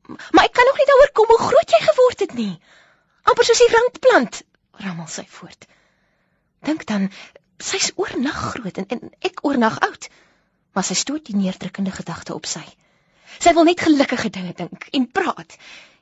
Maar 0.06 0.44
ek 0.44 0.52
kan 0.52 0.66
nog 0.68 0.76
nie 0.76 0.86
daaroor 0.90 1.12
kom 1.12 1.26
hoe 1.28 1.46
groot 1.48 1.70
jy 1.70 1.80
geword 1.86 2.20
het 2.20 2.34
nie 2.34 2.60
amper 3.30 3.46
soos 3.46 3.62
die 3.62 3.72
rankplant, 3.72 4.42
rammel 4.84 5.08
sy 5.10 5.24
voort. 5.30 5.68
Dink 6.66 6.84
dan, 6.88 7.08
Sy's 7.60 7.92
oornag 8.00 8.40
groot 8.54 8.78
en, 8.80 8.86
en 8.88 9.10
ek 9.20 9.42
oornag 9.44 9.78
oud. 9.84 10.08
Maar 10.72 10.86
sy 10.86 10.96
stoot 10.96 11.26
die 11.28 11.36
neerdrukkende 11.36 11.92
gedagte 11.92 12.34
op 12.34 12.48
sy. 12.48 12.62
Sy 13.40 13.52
wil 13.56 13.66
net 13.68 13.82
gelukkige 13.84 14.30
dinge 14.32 14.54
dink 14.56 14.86
en 14.96 15.08
praat 15.12 15.56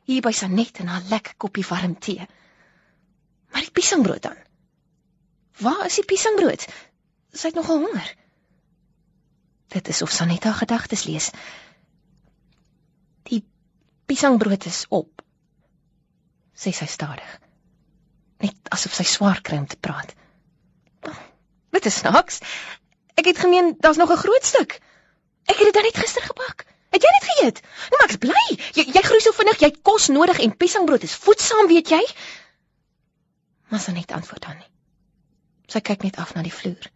hier 0.08 0.22
by 0.24 0.32
Sanet 0.32 0.78
en 0.82 0.90
haar 0.92 1.08
lekker 1.10 1.34
koppie 1.42 1.66
warm 1.68 1.96
tee. 1.98 2.24
Maar 3.52 3.66
die 3.66 3.74
piesangbrood 3.74 4.22
dan? 4.24 4.38
Waar 5.60 5.84
is 5.88 5.98
die 5.98 6.06
piesangbrood? 6.08 6.64
Sy 7.34 7.50
het 7.50 7.58
nogal 7.58 7.82
honger. 7.84 8.14
Dit 9.74 9.90
is 9.92 10.02
of 10.06 10.14
Sanet 10.14 10.46
haar 10.46 10.56
gedagtes 10.62 11.04
lees. 11.08 11.32
Die 13.28 13.42
piesangbrood 14.08 14.68
is 14.70 14.84
op. 14.88 15.17
Sê 16.59 16.73
sy 16.75 16.88
stadig. 16.90 17.29
Net 18.42 18.73
asof 18.75 18.94
sy 18.94 19.07
swaar 19.07 19.42
kry 19.47 19.61
om 19.62 19.66
te 19.71 19.79
praat. 19.79 20.14
Dit 21.75 21.87
is 21.87 22.01
snaaks. 22.03 22.40
Ek 23.18 23.29
het 23.31 23.38
gemeen 23.38 23.77
daar's 23.79 24.01
nog 24.01 24.11
'n 24.11 24.23
groot 24.25 24.44
stuk. 24.44 24.81
Ek 25.47 25.57
het 25.57 25.66
dit 25.71 25.75
dan 25.75 25.87
net 25.87 25.99
gister 25.99 26.23
gebak. 26.23 26.66
Het 26.90 27.03
jy 27.03 27.11
dit 27.18 27.29
geëet? 27.31 27.61
Nou 27.62 27.99
maar 28.01 28.09
ek's 28.09 28.21
bly. 28.25 28.44
Jy 28.75 28.85
jy 28.97 29.03
groei 29.03 29.21
so 29.21 29.33
vinnig, 29.33 29.61
jy 29.61 29.71
het 29.71 29.83
kos 29.83 30.09
nodig 30.09 30.38
en 30.38 30.57
piesangbrood 30.57 31.03
is 31.03 31.14
voedsaam, 31.14 31.66
weet 31.68 31.88
jy? 31.88 32.01
Maar 33.68 33.81
sy 33.81 33.92
net 33.92 34.12
antwoord 34.12 34.42
dan 34.42 34.57
nie. 34.57 34.71
Sy 35.68 35.81
kyk 35.81 36.03
net 36.03 36.16
af 36.16 36.35
na 36.35 36.42
die 36.42 36.55
vloer. 36.55 36.90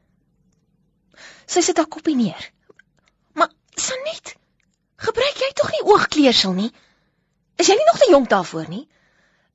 Sy 1.47 1.61
sit 1.61 1.77
haar 1.77 1.91
kopie 1.93 2.17
neer. 2.17 2.51
Maar 3.37 3.53
Sanet, 3.77 4.35
gebruik 4.97 5.37
jy 5.45 5.51
tog 5.53 5.71
nie 5.71 5.85
oogkleersel 5.85 6.57
nie? 6.57 6.71
Is 7.61 7.69
jy 7.69 7.77
nie 7.77 7.89
nog 7.91 8.01
te 8.01 8.11
jonk 8.11 8.29
daarvoor 8.33 8.69
nie? 8.69 8.89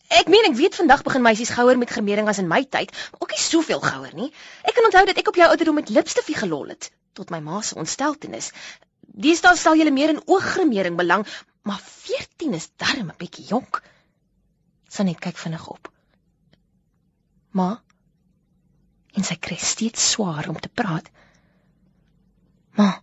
Ek 0.08 0.30
meen 0.32 0.48
ek 0.48 0.56
weet 0.56 0.76
vandag 0.80 1.04
begin 1.04 1.24
meisies 1.26 1.52
gouer 1.52 1.78
met 1.78 1.92
gremering 1.92 2.30
as 2.32 2.40
in 2.40 2.48
my 2.48 2.62
tyd, 2.64 2.94
ook 3.20 3.34
nie 3.34 3.42
soveel 3.44 3.82
gouer 3.84 4.14
nie. 4.16 4.30
Ek 4.64 4.78
kan 4.78 4.88
onthou 4.88 5.04
dat 5.10 5.20
ek 5.20 5.28
op 5.28 5.40
jou 5.40 5.48
ouderdom 5.48 5.76
met 5.82 5.92
lipstifie 5.92 6.38
gelol 6.38 6.72
het 6.72 6.92
tot 7.18 7.34
my 7.34 7.40
ma 7.42 7.60
se 7.66 7.76
ontsteltenis. 7.82 8.52
Deesdae 9.02 9.58
sal 9.58 9.76
jy 9.80 9.90
meer 9.92 10.14
in 10.14 10.22
ooggremering 10.30 10.96
belang, 11.00 11.26
maar 11.66 11.82
14 11.82 12.54
is 12.54 12.70
darm 12.78 13.10
'n 13.10 13.18
bietjie 13.18 13.48
jonk. 13.50 13.82
Sanet 14.88 15.20
kyk 15.20 15.38
vinnig 15.38 15.68
op. 15.68 15.92
Ma 17.52 17.82
en 19.18 19.24
sy 19.24 19.36
kry 19.36 19.58
steeds 19.58 20.12
swaar 20.12 20.48
om 20.50 20.60
te 20.60 20.70
praat. 20.70 21.10
Ma 22.78 23.02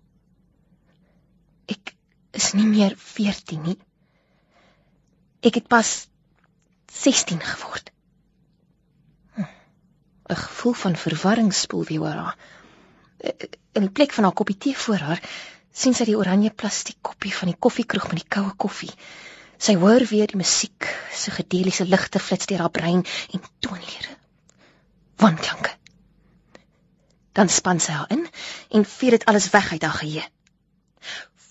ek 1.67 1.95
is 2.33 2.53
nie 2.55 2.67
meer 2.67 2.95
14 2.97 3.63
nie. 3.63 3.79
Ek 5.43 5.55
het 5.59 5.69
pas 5.69 6.09
16 7.05 7.41
geword. 7.41 7.91
Hm, 9.35 9.45
'n 10.31 10.37
Gevoel 10.37 10.73
van 10.73 10.97
verwarring 10.97 11.55
spoel 11.55 11.85
weer 11.85 12.01
oor 12.01 12.21
haar. 12.21 12.37
In 13.73 13.83
die 13.85 13.91
plek 13.91 14.13
van 14.13 14.25
haar 14.25 14.33
koppie 14.33 14.57
tee 14.57 14.77
voor 14.77 15.03
haar 15.09 15.21
sien 15.73 15.95
sy 15.95 16.07
die 16.09 16.17
oranje 16.17 16.51
plastiek 16.51 16.97
koppie 17.03 17.35
van 17.37 17.51
die 17.51 17.59
koffiekroeg 17.59 18.07
met 18.09 18.23
die 18.23 18.29
koue 18.37 18.55
koffie. 18.57 18.93
Sy 19.59 19.75
hoor 19.83 20.07
weer 20.09 20.33
die 20.33 20.41
musiek, 20.41 20.87
psigedeliese 21.11 21.85
ligte 21.85 22.19
flits 22.19 22.49
deur 22.49 22.65
haar 22.65 22.73
brein 22.79 23.05
en 23.33 23.45
toonlere. 23.59 24.17
Wanklanke. 25.21 25.75
Dan 27.37 27.49
span 27.49 27.81
sy 27.81 27.93
haar 27.99 28.17
in 28.17 28.25
en 28.71 28.89
vier 28.95 29.19
dit 29.19 29.29
alles 29.29 29.51
weg 29.51 29.73
uit 29.73 29.83
haar 29.83 29.99
geheue. 30.01 30.25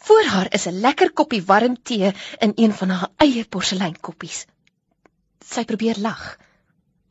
Voor 0.08 0.26
haar 0.34 0.50
is 0.54 0.66
'n 0.66 0.82
lekker 0.88 1.14
koppie 1.14 1.44
warm 1.46 1.78
tee 1.84 2.14
in 2.40 2.54
een 2.56 2.74
van 2.74 2.90
haar 2.90 3.10
eie 3.18 3.46
porseleinkoppies. 3.46 4.46
Sy 5.44 5.66
probeer 5.70 6.00
lag, 6.00 6.22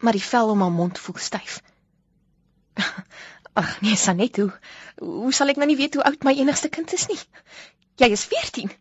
maar 0.01 0.16
die 0.16 0.25
vel 0.25 0.53
om 0.55 0.64
haar 0.64 0.73
mond 0.75 0.99
voel 0.99 1.21
styf. 1.21 1.61
Ag 3.62 3.81
nee, 3.85 3.97
Sanet, 4.01 4.40
hoe 4.40 4.51
hoe 5.03 5.33
sal 5.37 5.53
ek 5.53 5.59
nou 5.61 5.68
nie 5.68 5.77
weet 5.77 5.99
hoe 5.99 6.05
oud 6.09 6.25
my 6.25 6.33
enigste 6.40 6.71
kind 6.73 6.92
is 6.97 7.09
nie? 7.11 7.18
Jy 8.01 8.09
is 8.16 8.25
14. 8.31 8.73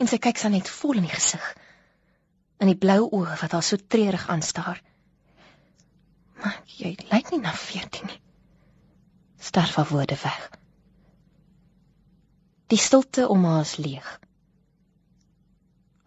En 0.00 0.10
sy 0.10 0.18
kyk 0.20 0.40
Sanet 0.40 0.68
vol 0.68 1.00
in 1.00 1.06
die 1.08 1.12
gesig. 1.14 1.44
In 2.60 2.68
die 2.68 2.76
blou 2.76 3.06
oë 3.08 3.38
wat 3.40 3.56
haar 3.56 3.64
so 3.64 3.80
treurig 3.80 4.26
aanstaar. 4.32 4.82
Maar 6.40 6.58
jy 6.76 6.92
lyk 7.12 7.32
nie 7.32 7.40
na 7.40 7.54
14 7.56 8.10
nie. 8.10 8.18
Sterf 9.40 9.78
haar 9.80 9.88
woorde 9.88 10.18
weg. 10.20 10.50
Die 12.70 12.78
stilte 12.78 13.28
om 13.28 13.44
haar 13.48 13.64
is 13.64 13.78
leeg. 13.80 14.10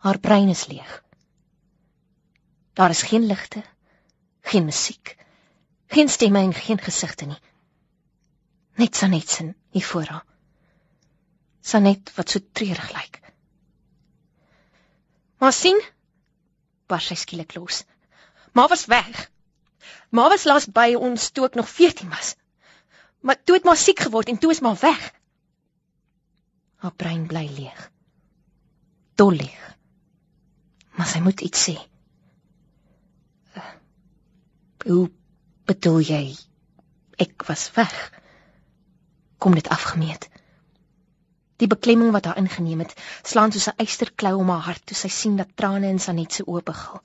Haar 0.05 0.19
brein 0.19 0.49
is 0.53 0.67
leeg. 0.69 0.93
Daar 2.73 2.89
is 2.89 3.01
geen 3.01 3.25
ligte, 3.25 3.63
geen 4.41 4.65
musiek, 4.65 5.17
geen 5.87 6.09
stemme 6.09 6.39
en 6.39 6.53
geen 6.53 6.79
gesigte 6.79 7.25
nie 7.25 7.41
net 8.75 8.95
Sanet 8.95 9.29
se 9.29 9.53
hier 9.69 9.85
voor 9.85 10.05
haar. 10.05 10.25
Sanet 11.61 12.11
wat 12.15 12.29
so 12.29 12.39
treurig 12.51 12.91
lyk. 12.91 13.19
Maar 15.37 15.53
sien, 15.53 15.79
bars 16.87 17.07
sy 17.11 17.17
skielik 17.19 17.55
los. 17.55 17.83
Ma 18.53 18.67
was 18.67 18.85
weg. 18.85 19.29
Ma 20.09 20.27
was 20.29 20.45
laas 20.47 20.67
by 20.67 20.93
ons 20.95 21.31
toe 21.31 21.47
ek 21.49 21.57
nog 21.59 21.69
14 21.69 22.09
was. 22.09 22.35
Maar 23.21 23.39
toe 23.43 23.57
het 23.57 23.67
ma 23.67 23.75
siek 23.75 24.03
geword 24.05 24.29
en 24.29 24.37
toe 24.37 24.51
is 24.51 24.61
ma 24.61 24.73
weg. 24.81 25.01
Haar 26.83 26.95
brein 26.99 27.27
bly 27.27 27.45
leeg. 27.55 27.89
Dol 29.15 29.39
leeg. 29.39 29.63
Maar 30.97 31.09
sy 31.09 31.23
moet 31.23 31.41
iets 31.41 31.69
sê. 31.69 31.77
Hoe 34.83 35.11
bedoel 35.65 35.99
jy 35.99 36.25
ek 37.23 37.45
was 37.47 37.69
weg? 37.77 37.95
kom 39.43 39.55
dit 39.59 39.67
afgemeet. 39.67 40.29
Die 41.59 41.67
beklemming 41.67 42.13
wat 42.15 42.25
haar 42.25 42.37
ingeneem 42.39 42.79
het, 42.79 42.93
slaan 43.27 43.51
soos 43.51 43.67
'n 43.71 43.83
eysterklou 43.83 44.37
om 44.39 44.49
haar 44.49 44.65
hart 44.67 44.85
toe 44.85 44.95
sy 44.95 45.07
sien 45.07 45.35
dat 45.35 45.55
trane 45.55 45.87
in 45.87 45.99
Sanet 45.99 46.33
se 46.33 46.43
oë 46.47 46.63
begil. 46.63 47.01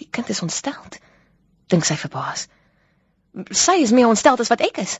Die 0.00 0.08
kind 0.10 0.28
is 0.28 0.40
ontsteld, 0.42 0.96
dink 1.66 1.84
sy 1.84 1.96
verbaas. 1.96 2.48
Sy 3.50 3.76
is 3.82 3.92
meer 3.92 4.08
ontsteld 4.08 4.40
as 4.40 4.48
wat 4.48 4.64
ek 4.64 4.78
is. 4.78 4.98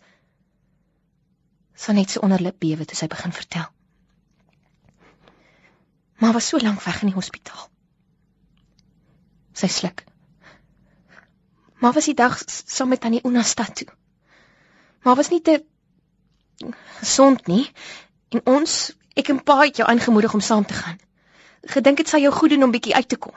Sanet 1.74 2.10
se 2.10 2.20
onderlip 2.20 2.60
bewe 2.60 2.84
toe 2.84 2.96
sy 2.96 3.06
begin 3.06 3.32
vertel. 3.32 3.68
Maar 6.20 6.32
was 6.32 6.48
so 6.48 6.58
lank 6.58 6.82
weg 6.82 7.00
in 7.02 7.08
die 7.08 7.16
hospitaal. 7.16 7.68
Sy 9.52 9.66
sluk. 9.66 10.11
Maar 11.82 11.98
was 11.98 12.06
die 12.08 12.18
dag 12.18 12.38
saam 12.46 12.94
met 12.94 13.02
tannie 13.02 13.24
Una 13.26 13.42
stad 13.42 13.74
toe 13.76 13.90
maar 15.02 15.14
was 15.14 15.28
nie 15.28 15.42
te 15.42 15.64
gesond 16.98 17.46
nie. 17.46 17.70
En 18.28 18.40
ons, 18.44 18.74
ek 19.18 19.32
en 19.34 19.42
pa 19.42 19.58
het 19.64 19.80
jou 19.80 19.88
aangemoedig 19.88 20.34
om 20.34 20.40
saam 20.40 20.66
te 20.66 20.74
gaan. 20.74 20.98
Gedink 21.74 22.02
dit 22.02 22.08
sou 22.08 22.20
jou 22.22 22.32
goed 22.34 22.54
doen 22.54 22.62
om 22.62 22.74
bietjie 22.74 22.94
uit 22.94 23.08
te 23.08 23.16
kom. 23.16 23.34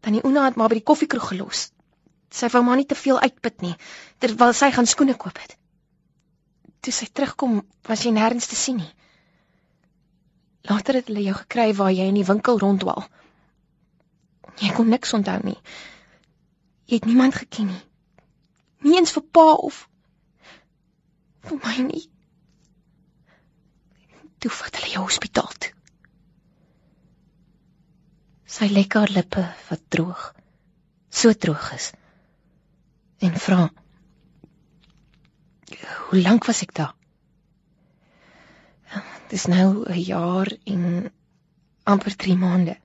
Tannie 0.00 0.22
Una 0.26 0.44
het 0.44 0.56
maar 0.56 0.70
by 0.70 0.78
die 0.78 0.86
koffiekroeg 0.86 1.28
gelos. 1.32 1.68
Sy 2.34 2.50
wou 2.54 2.62
maar 2.66 2.78
nie 2.78 2.86
te 2.86 2.98
veel 2.98 3.20
uitput 3.20 3.62
nie 3.62 3.74
terwyl 4.18 4.54
sy 4.56 4.70
gaan 4.74 4.88
skoene 4.90 5.14
koop 5.14 5.38
het. 5.38 5.56
Toe 6.80 6.92
sy 6.92 7.06
terugkom, 7.12 7.62
was 7.88 8.04
jy 8.04 8.12
nêrens 8.14 8.48
te 8.48 8.56
sien 8.58 8.78
nie. 8.80 8.90
Later 10.68 10.98
het 10.98 11.10
hulle 11.10 11.24
jou 11.24 11.34
gekry 11.42 11.72
waar 11.76 11.92
jy 11.92 12.06
in 12.08 12.18
die 12.18 12.26
winkel 12.26 12.58
ronddwaal. 12.58 13.04
Jy 14.60 14.72
kon 14.76 14.88
niks 14.88 15.12
onthou 15.16 15.38
nie. 15.44 15.58
Jy 16.84 16.98
het 17.00 17.04
niemand 17.08 17.34
geken 17.34 17.66
nie. 17.66 17.82
Nie 18.84 18.98
eens 18.98 19.14
vir 19.16 19.24
pa 19.36 19.46
of 19.68 19.84
vir 21.48 21.60
my 21.64 21.76
nie. 21.86 22.02
Toe 24.38 24.52
vat 24.52 24.76
hulle 24.76 24.92
jou 24.92 25.04
hospitaal 25.06 25.52
toe. 25.64 25.72
Sy 28.54 28.68
lek 28.70 28.94
haar 28.94 29.10
lippe 29.10 29.42
wat 29.70 29.86
droog, 29.90 30.26
so 31.10 31.32
droog 31.32 31.70
is. 31.74 31.88
En 33.24 33.34
vra: 33.46 33.70
"Hoe 36.04 36.20
lank 36.20 36.44
was 36.44 36.62
ek 36.62 36.74
daar?" 36.74 36.94
Dis 39.32 39.46
nou 39.46 39.84
'n 39.88 40.00
jaar 40.00 40.48
en 40.64 41.10
amper 41.82 42.16
3 42.16 42.36
maande. 42.36 42.76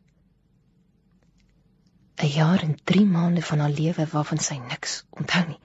'n 2.20 2.28
Jaar 2.28 2.62
en 2.64 2.76
3 2.84 3.06
maande 3.06 3.42
van 3.42 3.60
haar 3.60 3.76
lewe 3.82 4.08
waarvan 4.12 4.38
sy 4.38 4.58
niks 4.58 5.04
onthou 5.10 5.46
nie. 5.48 5.60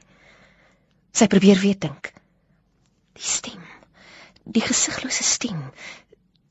Sy 1.13 1.27
probeer 1.27 1.59
weer 1.59 1.79
dink. 1.79 2.13
Die 3.13 3.29
stem. 3.31 3.63
Die 4.45 4.63
gesiglose 4.63 5.25
stem. 5.25 5.63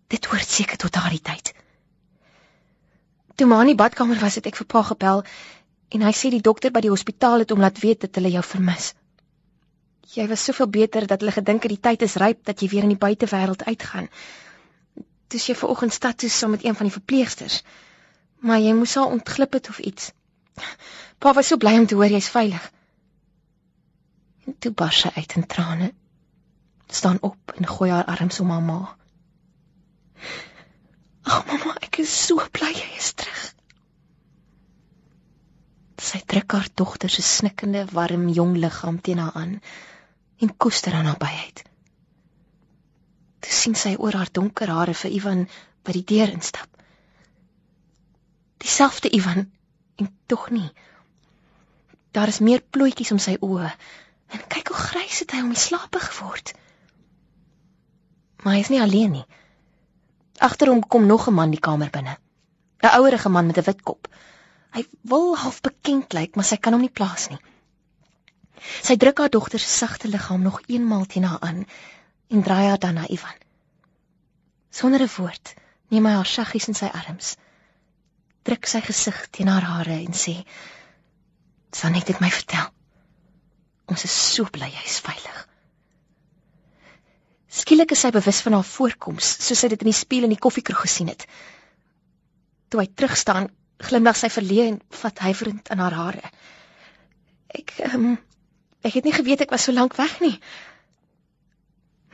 Dit 0.08 0.26
hoort 0.26 0.50
seker 0.50 0.78
tot 0.78 0.94
daardie 0.94 1.22
tyd. 1.22 1.54
Toe 3.36 3.48
maar 3.48 3.62
in 3.62 3.72
die 3.74 3.82
badkamer 3.84 4.20
was 4.20 4.36
dit 4.40 4.46
ek 4.52 4.60
vir 4.60 4.68
pa 4.74 4.84
gebel 4.90 5.24
en 5.96 6.06
hy 6.08 6.12
sê 6.18 6.30
die 6.34 6.44
dokter 6.50 6.72
by 6.76 6.84
die 6.86 6.92
hospitaal 6.94 7.44
het 7.44 7.54
hom 7.54 7.64
laat 7.64 7.80
weet 7.86 8.06
dat 8.06 8.20
hulle 8.20 8.34
jou 8.34 8.44
vermis. 8.50 8.92
Jy 10.14 10.28
was 10.30 10.44
soveel 10.44 10.70
beter 10.70 11.08
dat 11.08 11.24
hulle 11.24 11.34
gedink 11.34 11.64
het 11.64 11.74
die 11.74 11.84
tyd 11.88 12.06
is 12.06 12.18
ryp 12.22 12.44
dat 12.46 12.62
jy 12.62 12.70
weer 12.74 12.86
in 12.88 12.94
die 12.94 13.04
buitewêreld 13.06 13.64
uitgaan. 13.66 14.10
Dis 15.34 15.48
jy 15.50 15.56
vanoggend 15.58 15.96
stad 15.96 16.20
toe 16.22 16.30
saam 16.30 16.54
met 16.54 16.66
een 16.66 16.76
van 16.76 16.90
die 16.90 16.94
verpleegsters. 16.94 17.64
Maar 18.44 18.60
jy 18.60 18.74
moes 18.76 18.96
al 19.00 19.12
ontglip 19.16 19.56
het 19.56 19.70
of 19.72 19.80
iets. 19.80 20.12
Pa 21.24 21.34
was 21.34 21.48
so 21.48 21.58
bly 21.58 21.78
om 21.80 21.86
te 21.88 21.96
hoor 21.96 22.12
jy's 22.12 22.30
veilig. 22.30 22.64
En 24.46 24.58
toe 24.60 24.72
bars 24.72 25.06
sy 25.06 25.12
uit 25.16 25.36
in 25.40 25.48
trane. 25.48 25.94
staan 26.94 27.18
op 27.22 27.54
en 27.56 27.68
gooi 27.68 27.90
haar 27.92 28.06
arms 28.06 28.40
om 28.40 28.50
haar 28.50 28.62
ma. 28.62 28.80
Ag 31.24 31.46
mamma, 31.48 31.74
ek 31.82 31.98
is 32.04 32.14
so 32.26 32.44
bly 32.52 32.70
jy 32.70 32.90
is 32.98 33.14
terug. 33.18 33.42
Sy 36.04 36.20
trek 36.28 36.52
haar 36.52 36.68
dogter 36.76 37.10
se 37.10 37.24
snikkende, 37.26 37.86
warm 37.96 38.28
jong 38.30 38.58
liggaam 38.60 39.00
teen 39.02 39.24
haar 39.24 39.34
aan 39.40 39.56
en 40.44 40.58
koester 40.58 40.94
aan 40.94 41.08
haar 41.10 41.22
byheid. 41.22 41.64
Toe 43.40 43.56
sien 43.62 43.76
sy 43.80 43.96
oor 43.98 44.20
haar 44.20 44.32
donker 44.32 44.70
hare 44.70 44.94
vir 44.94 45.16
Ivan 45.16 45.48
by 45.84 45.96
die 45.96 46.06
deur 46.14 46.36
instap. 46.36 46.83
Dieselfde 48.64 49.10
Ivan 49.12 49.52
en 50.00 50.08
tog 50.26 50.50
nie. 50.50 50.72
Daar 52.16 52.28
is 52.32 52.40
meer 52.40 52.62
plooitjies 52.62 53.12
om 53.12 53.20
sy 53.20 53.36
oë. 53.44 53.70
En 54.32 54.46
kyk 54.56 54.72
hoe 54.72 54.78
grys 54.80 55.20
het 55.24 55.34
hy 55.36 55.42
om 55.44 55.52
die 55.52 55.60
slape 55.60 56.00
geword. 56.00 56.54
Maar 58.44 58.56
hy 58.56 58.62
is 58.64 58.72
nie 58.72 58.80
alleen 58.82 59.18
nie. 59.20 59.26
Agter 60.48 60.72
hom 60.72 60.80
kom 60.96 61.06
nog 61.12 61.28
'n 61.28 61.36
man 61.40 61.52
die 61.52 61.60
kamer 61.60 61.92
binne. 61.92 62.16
'n 62.84 62.96
Ouerige 63.00 63.30
man 63.30 63.52
met 63.52 63.58
'n 63.58 63.68
wit 63.68 63.84
kop. 63.84 64.08
Hy 64.72 64.88
wil 65.02 65.38
half 65.38 65.62
bekend 65.62 66.14
lyk, 66.14 66.36
maar 66.36 66.46
sy 66.46 66.58
kan 66.58 66.74
hom 66.74 66.82
nie 66.82 66.98
plaas 67.00 67.30
nie. 67.30 67.40
Sy 68.82 68.96
druk 68.96 69.18
haar 69.18 69.30
dogter 69.30 69.60
se 69.60 69.70
sagte 69.70 70.08
liggaam 70.08 70.42
nog 70.42 70.62
eenmaal 70.68 71.06
teen 71.06 71.24
haar 71.24 71.40
aan 71.40 71.66
en 72.28 72.44
draai 72.44 72.68
haar 72.68 72.80
dan 72.80 72.94
na 72.94 73.08
Ivan. 73.08 73.38
Sonder 74.70 75.02
'n 75.02 75.16
woord 75.18 75.54
neem 75.88 76.06
hy 76.06 76.12
haar 76.12 76.26
saggies 76.26 76.68
in 76.68 76.76
sy 76.76 76.86
arms 76.86 77.36
druk 78.48 78.68
sy 78.68 78.82
gesig 78.84 79.20
teen 79.32 79.52
haar 79.52 79.66
hare 79.68 79.96
en 80.04 80.14
sê: 80.14 80.36
"Sanet 81.72 82.08
het 82.12 82.20
my 82.22 82.30
vertel. 82.30 82.70
Ons 83.88 84.04
is 84.04 84.16
so 84.36 84.46
bly 84.46 84.70
jy's 84.70 85.00
veilig." 85.00 85.40
Skielik 87.54 87.92
is 87.94 88.02
sy 88.02 88.10
bewus 88.12 88.42
van 88.42 88.56
haar 88.58 88.66
voorkoms, 88.66 89.28
soos 89.46 89.60
sy 89.60 89.68
dit 89.70 89.82
in 89.86 89.92
die 89.92 89.98
spieël 89.98 90.26
in 90.26 90.34
die 90.34 90.42
koffiekroeg 90.42 90.82
gesien 90.88 91.12
het. 91.12 91.28
Toe 92.70 92.82
hy 92.82 92.88
terug 92.90 93.14
staan, 93.18 93.52
glimlag 93.78 94.18
sy 94.18 94.30
verleë 94.34 94.66
en 94.72 94.80
vat 95.04 95.22
huiwerend 95.28 95.70
aan 95.70 95.84
haar 95.84 95.98
hare. 96.00 96.32
"Ek 97.54 97.76
ehm 97.80 98.06
um, 98.12 98.18
ek 98.84 98.98
het 98.98 99.06
nie 99.06 99.14
geweet 99.14 99.42
ek 99.42 99.52
was 99.52 99.64
so 99.64 99.72
lank 99.72 99.96
weg 99.96 100.20
nie." 100.20 100.40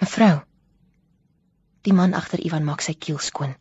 "Mevrou," 0.01 0.43
die 1.81 1.93
man 1.93 2.13
agter 2.13 2.45
Ivan 2.45 2.65
maak 2.67 2.81
sy 2.81 2.93
keel 2.93 3.19
skoon. 3.19 3.55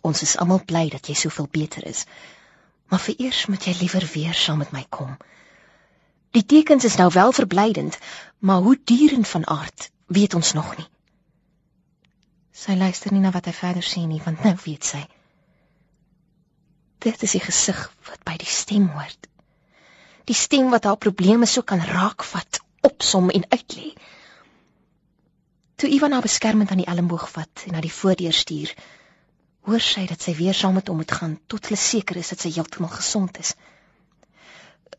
Ons 0.00 0.22
is 0.22 0.36
almal 0.36 0.62
bly 0.64 0.88
dat 0.88 1.06
jy 1.10 1.14
soveel 1.18 1.48
beter 1.50 1.86
is. 1.86 2.04
Maar 2.90 3.02
vereers 3.02 3.46
moet 3.46 3.64
jy 3.66 3.74
liewer 3.80 4.06
weer 4.14 4.34
saam 4.34 4.58
met 4.62 4.72
my 4.72 4.84
kom. 4.88 5.16
Die 6.30 6.46
tekens 6.46 6.84
is 6.84 6.96
nou 6.96 7.10
wel 7.12 7.32
verblydend, 7.32 7.98
maar 8.38 8.62
hoe 8.62 8.78
dierend 8.84 9.28
van 9.28 9.46
aard, 9.46 9.90
weet 10.06 10.34
ons 10.34 10.52
nog 10.52 10.76
nie. 10.76 10.86
Sy 12.54 12.76
luister 12.78 13.12
nie 13.12 13.22
na 13.22 13.32
wat 13.34 13.48
hy 13.48 13.54
verder 13.56 13.86
sê 13.86 14.04
nie, 14.06 14.20
want 14.22 14.44
nou 14.44 14.54
weet 14.64 14.84
sy. 14.84 15.00
Dit 17.00 17.22
is 17.26 17.34
die 17.34 17.42
gesig 17.42 17.80
wat 18.06 18.22
by 18.28 18.36
die 18.38 18.50
stem 18.50 18.86
hoort. 18.94 19.26
Die 20.28 20.36
stem 20.36 20.70
wat 20.70 20.84
haar 20.84 21.00
probleme 21.00 21.46
so 21.48 21.64
kan 21.66 21.80
raakvat, 21.82 22.60
opsom 22.86 23.30
en 23.34 23.46
uitlê. 23.50 23.94
Toe 25.80 25.88
Ivan 25.90 26.12
haar 26.12 26.26
beskermend 26.26 26.70
aan 26.70 26.82
die 26.82 26.90
elmboog 26.92 27.26
vat 27.32 27.64
en 27.66 27.74
na 27.74 27.80
die 27.80 27.94
voordeur 27.94 28.36
stuur, 28.36 28.74
hoor 29.68 29.82
sy 29.84 30.06
dat 30.08 30.22
sy 30.24 30.34
weer 30.38 30.56
saam 30.56 30.78
met 30.78 30.88
hom 30.88 31.00
moet 31.02 31.12
gaan 31.12 31.36
tot 31.50 31.68
hulle 31.68 31.80
seker 31.80 32.20
is 32.20 32.32
dat 32.32 32.40
sy 32.44 32.52
heeltemal 32.54 32.92
gesond 32.92 33.40
is. 33.42 33.54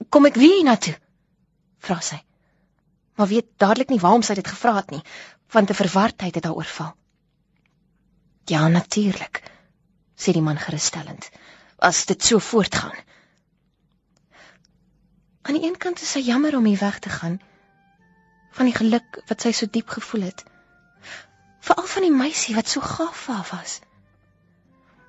Kom 0.09 0.27
ek 0.29 0.37
weer 0.41 0.63
na 0.65 0.77
toe? 0.77 0.95
vra 1.81 1.97
sy. 2.05 2.19
Maar 3.17 3.31
weet 3.31 3.47
dadelik 3.61 3.89
nie 3.89 4.01
waarom 4.01 4.21
sy 4.25 4.35
dit 4.37 4.47
gevra 4.47 4.75
het 4.77 4.91
nie, 4.93 5.01
want 5.53 5.69
'n 5.69 5.79
verwardheid 5.81 6.35
het 6.35 6.45
haar 6.45 6.57
oorval. 6.57 6.93
Ja, 8.45 8.67
natuurlik, 8.67 9.41
sê 10.15 10.33
die 10.33 10.45
man 10.45 10.57
gerusstellend, 10.57 11.29
as 11.79 12.05
dit 12.05 12.23
so 12.23 12.39
voortgaan. 12.39 12.97
Aan 15.41 15.57
die 15.57 15.65
een 15.65 15.77
kant 15.77 16.01
is 16.01 16.11
sy 16.11 16.19
jammer 16.19 16.57
om 16.57 16.65
hier 16.65 16.79
weg 16.79 16.99
te 16.99 17.09
gaan 17.09 17.41
van 18.51 18.65
die 18.65 18.75
geluk 18.75 19.21
wat 19.27 19.41
sy 19.41 19.51
so 19.51 19.65
diep 19.65 19.89
gevoel 19.89 20.21
het. 20.21 20.43
Veral 21.59 21.87
van 21.87 22.01
die 22.01 22.17
meisie 22.17 22.55
wat 22.55 22.67
so 22.67 22.81
gaaf 22.81 23.25
vir 23.25 23.35
haar 23.35 23.49
was 23.51 23.81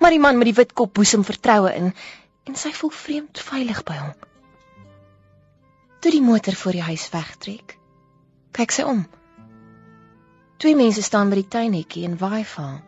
maar 0.02 0.10
die 0.10 0.22
man 0.22 0.38
met 0.38 0.50
die 0.50 0.58
wit 0.58 0.72
kop 0.74 0.94
boesem 0.98 1.22
vertroue 1.24 1.70
in 1.78 1.92
en 2.50 2.58
sy 2.58 2.72
voel 2.74 2.90
vreemd 2.90 3.38
veilig 3.38 3.82
by 3.86 3.98
hom. 4.00 4.14
Toe 6.02 6.10
die 6.10 6.24
motor 6.26 6.58
voor 6.58 6.74
die 6.74 6.82
huis 6.88 7.04
wegtrek, 7.12 7.76
kyk 8.58 8.74
sy 8.74 8.86
om. 8.88 9.04
Twee 10.58 10.74
mense 10.78 11.06
staan 11.06 11.30
by 11.30 11.38
die 11.38 11.48
tuinhekkie 11.54 12.04
en 12.08 12.18
waai 12.18 12.42
vir 12.42 12.64
haar. 12.64 12.82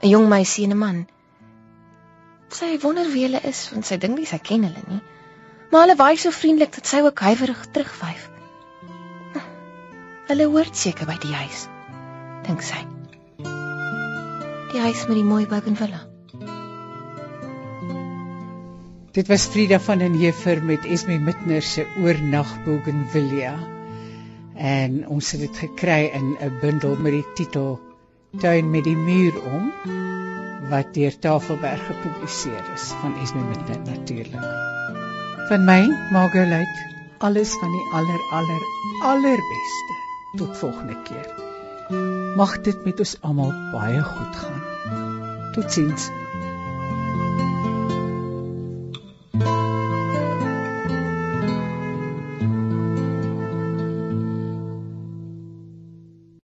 'n 0.00 0.08
Jong 0.14 0.28
meisie 0.32 0.64
en 0.64 0.72
'n 0.72 0.80
man. 0.80 1.06
Sy 2.56 2.78
wonder 2.80 3.12
wie 3.12 3.28
hulle 3.28 3.44
is 3.44 3.68
want 3.70 3.86
sy 3.86 4.00
dink 4.00 4.16
nie 4.18 4.28
sy 4.32 4.38
ken 4.38 4.64
hulle 4.64 4.84
nie. 4.88 5.00
Maar 5.70 5.86
hulle 5.86 6.00
waai 6.00 6.16
so 6.16 6.30
vriendelik 6.32 6.72
dat 6.72 6.86
sy 6.86 7.04
ook 7.04 7.20
huiwerig 7.20 7.66
terugwyf. 7.72 8.30
Hulle 10.28 10.46
hoort 10.54 10.76
seker 10.76 11.06
by 11.06 11.18
die 11.20 11.34
huis, 11.34 11.68
dink 12.48 12.62
sy 12.62 12.97
die 14.72 14.80
huis 14.80 15.06
met 15.08 15.16
die 15.16 15.24
mooi 15.24 15.46
bougainvillea. 15.48 16.04
Dit 19.16 19.28
was 19.28 19.48
Frida 19.50 19.80
van 19.80 19.98
den 19.98 20.14
Heever 20.14 20.60
met 20.62 20.84
Esme 20.86 21.18
Mitner 21.18 21.62
se 21.62 21.86
oornag 21.98 22.50
bougainvillea. 22.64 23.54
En 24.54 25.00
ons 25.08 25.30
het 25.32 25.40
dit 25.40 25.56
gekry 25.64 26.10
in 26.14 26.36
'n 26.40 26.58
bundel 26.60 26.96
met 26.96 27.12
die 27.12 27.26
titel 27.34 27.80
Tuin 28.38 28.70
met 28.70 28.84
die 28.84 28.96
muur 28.96 29.32
om 29.42 29.72
wat 30.70 30.94
deur 30.94 31.18
Tafelberg 31.18 31.86
gepubliseer 31.86 32.64
is 32.74 32.92
van 33.00 33.16
Esme 33.22 33.40
Mitner 33.40 33.80
natuurlik. 33.84 34.46
Van 35.48 35.64
my, 35.64 35.88
Margolite, 36.12 36.86
alles 37.18 37.56
van 37.58 37.72
die 37.72 37.86
aller 37.92 38.20
aller 38.30 38.62
allerbeste. 39.02 39.94
Tot 40.36 40.56
volgende 40.58 41.02
keer. 41.02 41.47
Mag 42.36 42.60
dit 42.60 42.84
met 42.84 42.98
ons 43.00 43.16
almal 43.20 43.52
baie 43.72 44.02
goed 44.02 44.36
gaan. 44.36 45.52
Totsiens. 45.52 46.10